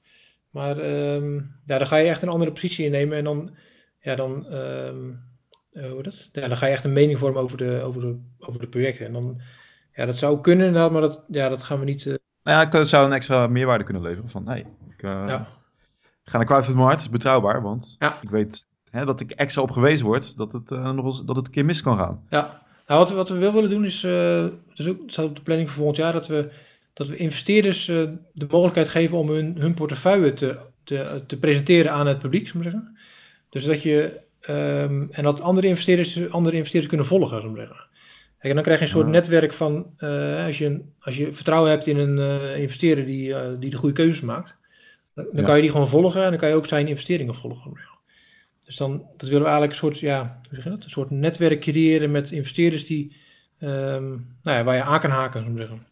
Maar 0.49 0.77
um, 1.13 1.55
ja, 1.65 1.77
dan 1.77 1.87
ga 1.87 1.97
je 1.97 2.09
echt 2.09 2.21
een 2.21 2.29
andere 2.29 2.51
positie 2.51 2.85
innemen. 2.85 3.17
En 3.17 3.23
dan, 3.23 3.55
ja, 3.99 4.15
dan 4.15 4.53
um, 4.53 5.19
hoe 5.73 6.03
dat? 6.03 6.29
Ja, 6.31 6.47
dan 6.47 6.57
ga 6.57 6.65
je 6.65 6.73
echt 6.73 6.83
een 6.83 6.93
mening 6.93 7.19
vormen 7.19 7.41
over 7.41 7.57
de, 7.57 7.81
over 7.83 8.01
de, 8.01 8.19
over 8.39 8.59
de 8.59 8.67
projecten. 8.67 9.05
En 9.05 9.13
dan, 9.13 9.41
ja, 9.95 10.05
dat 10.05 10.17
zou 10.17 10.41
kunnen 10.41 10.65
inderdaad, 10.67 10.91
maar 10.91 11.01
dat, 11.01 11.23
ja, 11.27 11.49
dat 11.49 11.63
gaan 11.63 11.79
we 11.79 11.85
niet... 11.85 12.05
Uh... 12.05 12.15
Nou 12.43 12.69
ja, 12.71 12.77
het 12.77 12.87
zou 12.87 13.05
een 13.05 13.13
extra 13.13 13.47
meerwaarde 13.47 13.83
kunnen 13.83 14.03
leveren 14.03 14.29
van, 14.29 14.47
hey, 14.47 14.65
ik 14.89 15.01
ja. 15.01 15.47
ga 16.23 16.37
naar 16.37 16.45
Crowdfund 16.45 16.77
Mart, 16.77 16.99
is 16.99 17.09
betrouwbaar, 17.09 17.61
want 17.61 17.97
ik 18.21 18.29
weet 18.29 18.67
hè, 18.89 19.05
dat 19.05 19.19
ik 19.19 19.31
extra 19.31 19.61
op 19.61 19.71
gewezen 19.71 20.05
word 20.05 20.37
dat 20.37 20.53
het, 20.53 20.69
nog 20.69 21.05
eens, 21.05 21.25
dat 21.25 21.35
het 21.35 21.45
een 21.45 21.51
keer 21.51 21.65
mis 21.65 21.81
kan 21.81 21.97
gaan. 21.97 22.23
Ja, 22.29 22.61
nou, 22.87 22.99
wat, 22.99 23.11
wat 23.11 23.29
we 23.29 23.35
wel 23.35 23.53
willen 23.53 23.69
doen 23.69 23.85
is, 23.85 24.01
dus 24.75 24.87
ook, 24.87 24.97
staat 25.05 25.25
op 25.25 25.35
de 25.35 25.41
planning 25.41 25.69
voor 25.69 25.77
volgend 25.77 25.97
jaar, 25.97 26.13
dat 26.13 26.27
we, 26.27 26.51
dat 26.93 27.07
we 27.07 27.15
investeerders 27.15 27.85
de 27.85 28.47
mogelijkheid 28.49 28.89
geven 28.89 29.17
om 29.17 29.29
hun, 29.29 29.55
hun 29.57 29.73
portefeuille 29.73 30.33
te, 30.33 30.57
te, 30.83 31.23
te 31.27 31.39
presenteren 31.39 31.91
aan 31.91 32.07
het 32.07 32.19
publiek, 32.19 32.47
zou 32.47 32.63
zeggen. 32.63 32.97
Dus 33.49 33.65
dat 33.65 33.81
je, 33.81 34.19
um, 34.49 35.07
en 35.11 35.23
dat 35.23 35.41
andere 35.41 35.67
investeerders, 35.67 36.29
andere 36.29 36.55
investeerders 36.55 36.87
kunnen 36.89 37.07
volgen, 37.07 37.41
zou 37.41 37.55
zeggen. 37.55 37.75
Kijk, 37.75 38.55
en 38.55 38.55
dan 38.55 38.63
krijg 38.63 38.79
je 38.79 38.85
een 38.85 38.91
soort 38.91 39.07
netwerk 39.07 39.53
van, 39.53 39.85
uh, 39.99 40.45
als, 40.45 40.57
je, 40.57 40.81
als 40.99 41.17
je 41.17 41.33
vertrouwen 41.33 41.71
hebt 41.71 41.87
in 41.87 41.97
een 41.97 42.55
investeerder 42.57 43.05
die, 43.05 43.57
die 43.59 43.69
de 43.69 43.77
goede 43.77 43.95
keuzes 43.95 44.21
maakt, 44.21 44.57
dan, 45.15 45.25
dan 45.31 45.43
kan 45.43 45.55
je 45.55 45.61
die 45.61 45.71
gewoon 45.71 45.87
volgen 45.87 46.23
en 46.23 46.29
dan 46.29 46.39
kan 46.39 46.49
je 46.49 46.55
ook 46.55 46.67
zijn 46.67 46.87
investeringen 46.87 47.35
volgen. 47.35 47.91
Dus 48.65 48.75
dan 48.75 49.05
dat 49.17 49.29
willen 49.29 49.43
we 49.43 49.49
eigenlijk 49.49 49.71
een 49.71 49.87
soort, 49.87 49.99
ja, 49.99 50.39
hoe 50.47 50.55
zeg 50.55 50.63
je 50.63 50.69
dat? 50.69 50.83
Een 50.83 50.89
soort 50.89 51.09
netwerk 51.09 51.59
creëren 51.59 52.11
met 52.11 52.31
investeerders 52.31 52.85
die, 52.85 53.15
um, 53.59 54.35
nou 54.43 54.57
ja, 54.57 54.63
waar 54.63 54.75
je 54.75 54.83
aan 54.83 54.99
kan 54.99 55.09
haken, 55.09 55.43
zo 55.43 55.57
zeggen. 55.57 55.85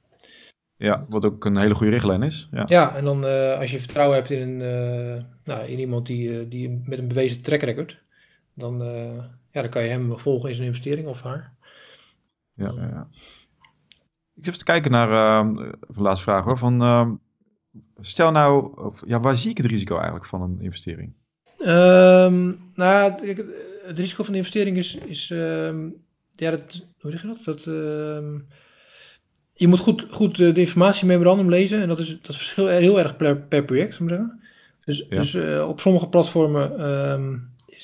Ja, 0.77 1.05
wat 1.09 1.25
ook 1.25 1.45
een 1.45 1.57
hele 1.57 1.73
goede 1.73 1.91
richtlijn 1.91 2.23
is. 2.23 2.49
Ja, 2.51 2.63
ja 2.67 2.95
en 2.95 3.03
dan 3.03 3.25
uh, 3.25 3.59
als 3.59 3.71
je 3.71 3.79
vertrouwen 3.79 4.17
hebt 4.17 4.29
in, 4.29 4.41
een, 4.41 4.59
uh, 5.15 5.23
nou, 5.43 5.67
in 5.67 5.79
iemand 5.79 6.07
die, 6.07 6.29
uh, 6.29 6.49
die 6.49 6.81
met 6.85 6.97
een 6.97 7.07
bewezen 7.07 7.41
track 7.41 7.61
record, 7.61 7.97
dan, 8.53 8.83
ja, 9.51 9.61
dan 9.61 9.69
kan 9.69 9.83
je 9.83 9.89
hem 9.89 10.19
volgen 10.19 10.49
in 10.49 10.55
zijn 10.55 10.67
investering 10.67 11.07
of 11.07 11.21
haar. 11.21 11.53
Ja, 12.53 12.71
ja, 12.75 12.87
ja. 12.87 13.07
Ik 14.35 14.47
zit 14.47 14.47
even 14.47 14.57
te 14.57 14.71
kijken 14.71 14.91
naar 14.91 15.11
ehm, 15.11 15.53
de 15.87 16.01
laatste 16.01 16.23
vraag 16.23 16.43
hoor. 16.43 16.57
Van, 16.57 16.81
ehm, 16.81 17.11
stel 17.99 18.31
nou, 18.31 18.79
of, 18.79 19.01
ja, 19.05 19.19
waar 19.19 19.35
zie 19.35 19.49
ik 19.49 19.57
het 19.57 19.65
risico 19.65 19.95
eigenlijk 19.95 20.25
van 20.25 20.41
een 20.41 20.61
investering? 20.61 21.13
Um, 21.65 22.59
nou, 22.75 23.11
het 23.85 23.97
risico 23.99 24.23
van 24.23 24.31
de 24.31 24.39
investering 24.39 24.77
is, 24.77 24.95
is 24.95 25.29
um, 25.29 25.95
ja, 26.31 26.51
dat, 26.51 26.85
hoe 26.99 27.11
zeg 27.11 27.21
je 27.21 27.27
dat? 27.27 27.43
dat 27.43 27.65
um, 27.65 28.47
je 29.53 29.67
moet 29.67 29.79
goed, 29.79 30.07
goed 30.11 30.37
de 30.37 30.53
informatiememorandum 30.53 31.49
lezen 31.49 31.81
en 31.81 31.87
dat, 31.87 31.99
is, 31.99 32.19
dat 32.21 32.35
verschilt 32.35 32.69
heel 32.69 32.99
erg 32.99 33.15
per, 33.15 33.37
per 33.37 33.63
project, 33.63 33.95
zou 33.95 34.09
ik 34.09 34.15
zeggen. 34.15 34.41
Dus, 34.85 35.05
ja. 35.09 35.19
dus 35.19 35.33
uh, 35.33 35.67
op 35.67 35.79
sommige 35.79 36.09
platformen 36.09 36.79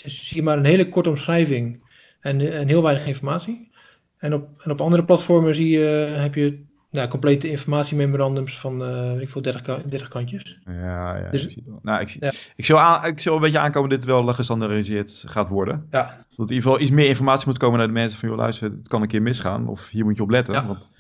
zie 0.06 0.36
je 0.36 0.44
maar 0.44 0.58
een 0.58 0.66
hele 0.66 0.90
korte 0.90 1.10
omschrijving 1.10 1.84
en, 2.20 2.54
en 2.54 2.68
heel 2.68 2.84
weinig 2.84 3.08
informatie. 3.08 3.72
En 4.18 4.34
op, 4.34 4.62
en 4.62 4.72
op 4.72 4.82
andere 4.82 5.06
platformen 5.06 5.56
zie 5.56 5.70
je, 5.70 5.86
heb 6.16 6.36
je 6.36 6.66
nou, 6.92 7.08
complete 7.08 7.50
informatiememorandums 7.50 8.60
van 8.60 8.82
uh, 8.82 9.22
ik 9.22 9.30
veel 9.30 9.42
30, 9.42 9.62
30 9.62 10.08
kantjes. 10.08 10.60
Ja, 10.66 11.18
ja. 11.18 11.30
Dus, 11.30 11.44
ik 11.44 11.50
zie 11.50 11.64
het 11.66 11.84
Nou, 11.84 12.02
ik, 12.02 12.10
zie, 12.10 12.26
ja. 12.26 12.32
ik, 12.56 12.72
aan, 12.72 13.06
ik 13.06 13.20
zal 13.20 13.36
een 13.36 13.42
beetje 13.42 13.60
aankomen 13.60 13.90
dat 13.90 14.00
dit 14.00 14.10
wel 14.10 14.28
gestandardiseerd 14.28 15.24
gaat 15.28 15.50
worden. 15.50 15.88
Ja. 15.92 16.04
Dat 16.06 16.50
in 16.50 16.56
ieder 16.56 16.56
geval 16.56 16.80
iets 16.80 16.92
meer 16.92 17.08
informatie 17.08 17.48
moet 17.48 17.58
komen 17.58 17.78
naar 17.78 17.88
de 17.88 17.94
mensen 17.94 18.20
van, 18.20 18.30
joh, 18.30 18.38
luister, 18.38 18.72
het 18.72 18.88
kan 18.88 19.02
een 19.02 19.08
keer 19.08 19.22
misgaan. 19.22 19.68
Of 19.68 19.90
hier 19.90 20.06
moet 20.06 20.16
je 20.16 20.22
op 20.22 20.30
letten. 20.30 20.54
Ja. 20.54 20.68
Want 20.68 20.92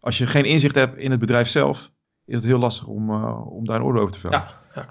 als 0.00 0.18
je 0.18 0.26
geen 0.26 0.44
inzicht 0.44 0.74
hebt 0.74 0.98
in 0.98 1.10
het 1.10 1.20
bedrijf 1.20 1.48
zelf, 1.48 1.90
is 2.24 2.34
het 2.34 2.44
heel 2.44 2.58
lastig 2.58 2.86
om, 2.86 3.10
uh, 3.10 3.52
om 3.56 3.66
daar 3.66 3.76
een 3.76 3.82
orde 3.82 4.00
over 4.00 4.12
te 4.12 4.18
vellen. 4.18 4.38
Ja, 4.38 4.58
ja. 4.74 4.86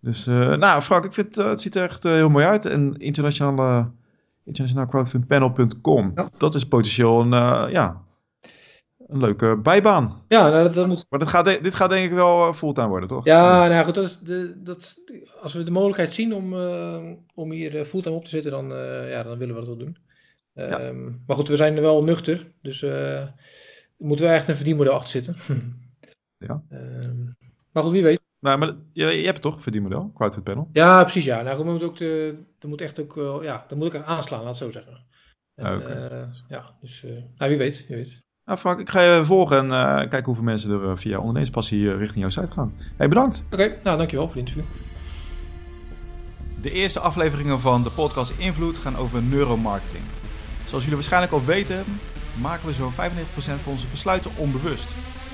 Dus, 0.00 0.26
uh, 0.26 0.56
nou, 0.56 0.82
Frank, 0.82 1.04
ik 1.04 1.14
vind 1.14 1.38
uh, 1.38 1.48
het 1.48 1.60
ziet 1.60 1.74
er 1.74 1.82
echt 1.82 2.02
heel 2.02 2.30
mooi 2.30 2.44
uit. 2.44 2.66
En 2.66 2.96
internationale, 2.96 3.90
internationaalcrowdfundpanel.com, 4.44 6.12
ja. 6.14 6.28
dat 6.38 6.54
is 6.54 6.64
potentieel 6.64 7.20
een, 7.20 7.70
ja 7.70 8.02
een 9.10 9.20
leuke 9.20 9.58
bijbaan. 9.62 10.22
Ja, 10.28 10.50
nou, 10.50 10.62
dat, 10.64 10.74
dat 10.74 10.86
moet... 10.86 11.06
Maar 11.08 11.18
dit 11.18 11.28
gaat, 11.28 11.44
dit 11.44 11.74
gaat 11.74 11.90
denk 11.90 12.06
ik 12.06 12.12
wel 12.12 12.46
eh, 12.46 12.54
fulltime 12.54 12.88
worden, 12.88 13.08
toch? 13.08 13.24
Ja, 13.24 13.68
nou 13.68 13.84
goed, 13.84 13.94
dat 13.94 14.04
is 14.04 14.18
de, 14.18 14.62
dat, 14.62 14.96
als 15.40 15.52
we 15.52 15.62
de 15.62 15.70
mogelijkheid 15.70 16.14
zien 16.14 16.34
om, 16.34 16.54
om 17.34 17.50
hier 17.50 17.84
fulltime 17.84 18.16
op 18.16 18.24
te 18.24 18.30
zitten, 18.30 18.50
dan, 18.50 18.68
ja, 19.08 19.22
dan 19.22 19.38
willen 19.38 19.54
we 19.54 19.60
dat 19.60 19.68
wel 19.68 19.78
doen. 19.78 19.96
Ja. 20.54 20.86
Um, 20.86 21.22
maar 21.26 21.36
goed, 21.36 21.48
we 21.48 21.56
zijn 21.56 21.76
er 21.76 21.82
wel 21.82 22.04
nuchter, 22.04 22.46
dus 22.62 22.84
moeten 23.96 24.26
we 24.26 24.32
echt 24.32 24.48
een 24.48 24.56
verdienmodel 24.56 24.92
achter 24.92 25.10
zitten. 25.10 25.36
ja. 26.48 26.62
Um, 26.72 27.36
maar 27.72 27.82
goed, 27.82 27.92
wie 27.92 28.02
weet. 28.02 28.20
Nou, 28.40 28.58
maar 28.58 28.74
je, 28.92 29.04
je 29.06 29.26
hebt 29.26 29.42
toch 29.42 29.54
een 29.54 29.62
verdienmodel, 29.62 30.12
Crowdfund 30.14 30.44
Panel? 30.44 30.68
Ja, 30.72 31.02
precies, 31.02 31.24
ja. 31.24 31.42
Nou, 31.42 31.58
we 31.58 31.64
moeten 31.64 31.88
ook 31.88 31.98
de, 31.98 32.38
er 32.58 32.68
moet 32.68 32.80
echt 32.80 33.00
ook, 33.00 33.42
ja, 33.42 33.64
dat 33.68 33.78
moet 33.78 33.94
ook 33.94 34.02
aanslaan, 34.02 34.38
laat 34.40 34.48
het 34.48 34.56
zo 34.56 34.70
zeggen. 34.70 35.06
En, 35.54 35.66
ah, 35.66 35.78
okay. 35.78 36.28
ja, 36.48 36.74
dus, 36.80 37.04
nou, 37.36 37.50
wie 37.50 37.58
weet, 37.58 37.86
wie 37.88 37.96
weet. 37.96 38.22
Nou 38.50 38.58
Frank, 38.58 38.80
ik 38.80 38.88
ga 38.88 39.00
je 39.00 39.24
volgen 39.24 39.58
en 39.58 39.66
uh, 39.66 39.96
kijken 39.96 40.24
hoeveel 40.24 40.44
mensen 40.44 40.70
er 40.70 40.82
uh, 40.82 40.96
via 40.96 41.16
ondernemerspassie 41.16 41.80
uh, 41.80 41.96
richting 41.96 42.20
jouw 42.20 42.30
site 42.30 42.52
gaan. 42.52 42.74
Hey, 42.96 43.08
bedankt. 43.08 43.44
Oké, 43.46 43.62
okay, 43.62 43.78
nou 43.82 43.96
dankjewel 43.96 44.26
voor 44.26 44.36
het 44.36 44.48
interview. 44.48 44.72
De 46.62 46.72
eerste 46.72 47.00
afleveringen 47.00 47.60
van 47.60 47.82
de 47.82 47.90
podcast 47.90 48.38
Invloed 48.38 48.78
gaan 48.78 48.96
over 48.96 49.22
neuromarketing. 49.22 50.02
Zoals 50.66 50.82
jullie 50.82 50.98
waarschijnlijk 50.98 51.32
al 51.32 51.44
weten, 51.44 51.84
maken 52.40 52.66
we 52.66 52.72
zo'n 52.72 52.92
95% 52.92 52.94
van 53.34 53.72
onze 53.72 53.86
besluiten 53.90 54.30
onbewust. 54.36 54.88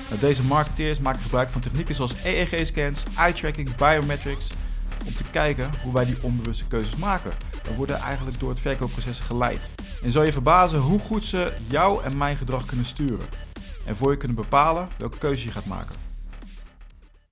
Nou, 0.07 0.19
deze 0.19 0.43
marketeers 0.43 0.99
maken 0.99 1.21
gebruik 1.21 1.49
van 1.49 1.61
technieken 1.61 1.95
zoals 1.95 2.23
EEG-scans, 2.23 3.03
eye-tracking, 3.17 3.75
biometrics, 3.75 4.49
om 5.05 5.13
te 5.13 5.23
kijken 5.31 5.69
hoe 5.83 5.93
wij 5.93 6.05
die 6.05 6.17
onbewuste 6.21 6.65
keuzes 6.67 6.95
maken. 6.95 7.31
We 7.63 7.75
worden 7.75 7.95
eigenlijk 7.95 8.39
door 8.39 8.49
het 8.49 8.59
verkoopproces 8.59 9.19
geleid. 9.19 9.73
En 10.03 10.11
zal 10.11 10.23
je 10.23 10.31
verbazen 10.31 10.79
hoe 10.79 10.99
goed 10.99 11.25
ze 11.25 11.53
jou 11.67 12.03
en 12.03 12.17
mijn 12.17 12.37
gedrag 12.37 12.65
kunnen 12.65 12.85
sturen. 12.85 13.25
En 13.85 13.95
voor 13.95 14.11
je 14.11 14.17
kunnen 14.17 14.37
bepalen 14.37 14.87
welke 14.97 15.17
keuze 15.17 15.45
je 15.45 15.51
gaat 15.51 15.65
maken. 15.65 16.06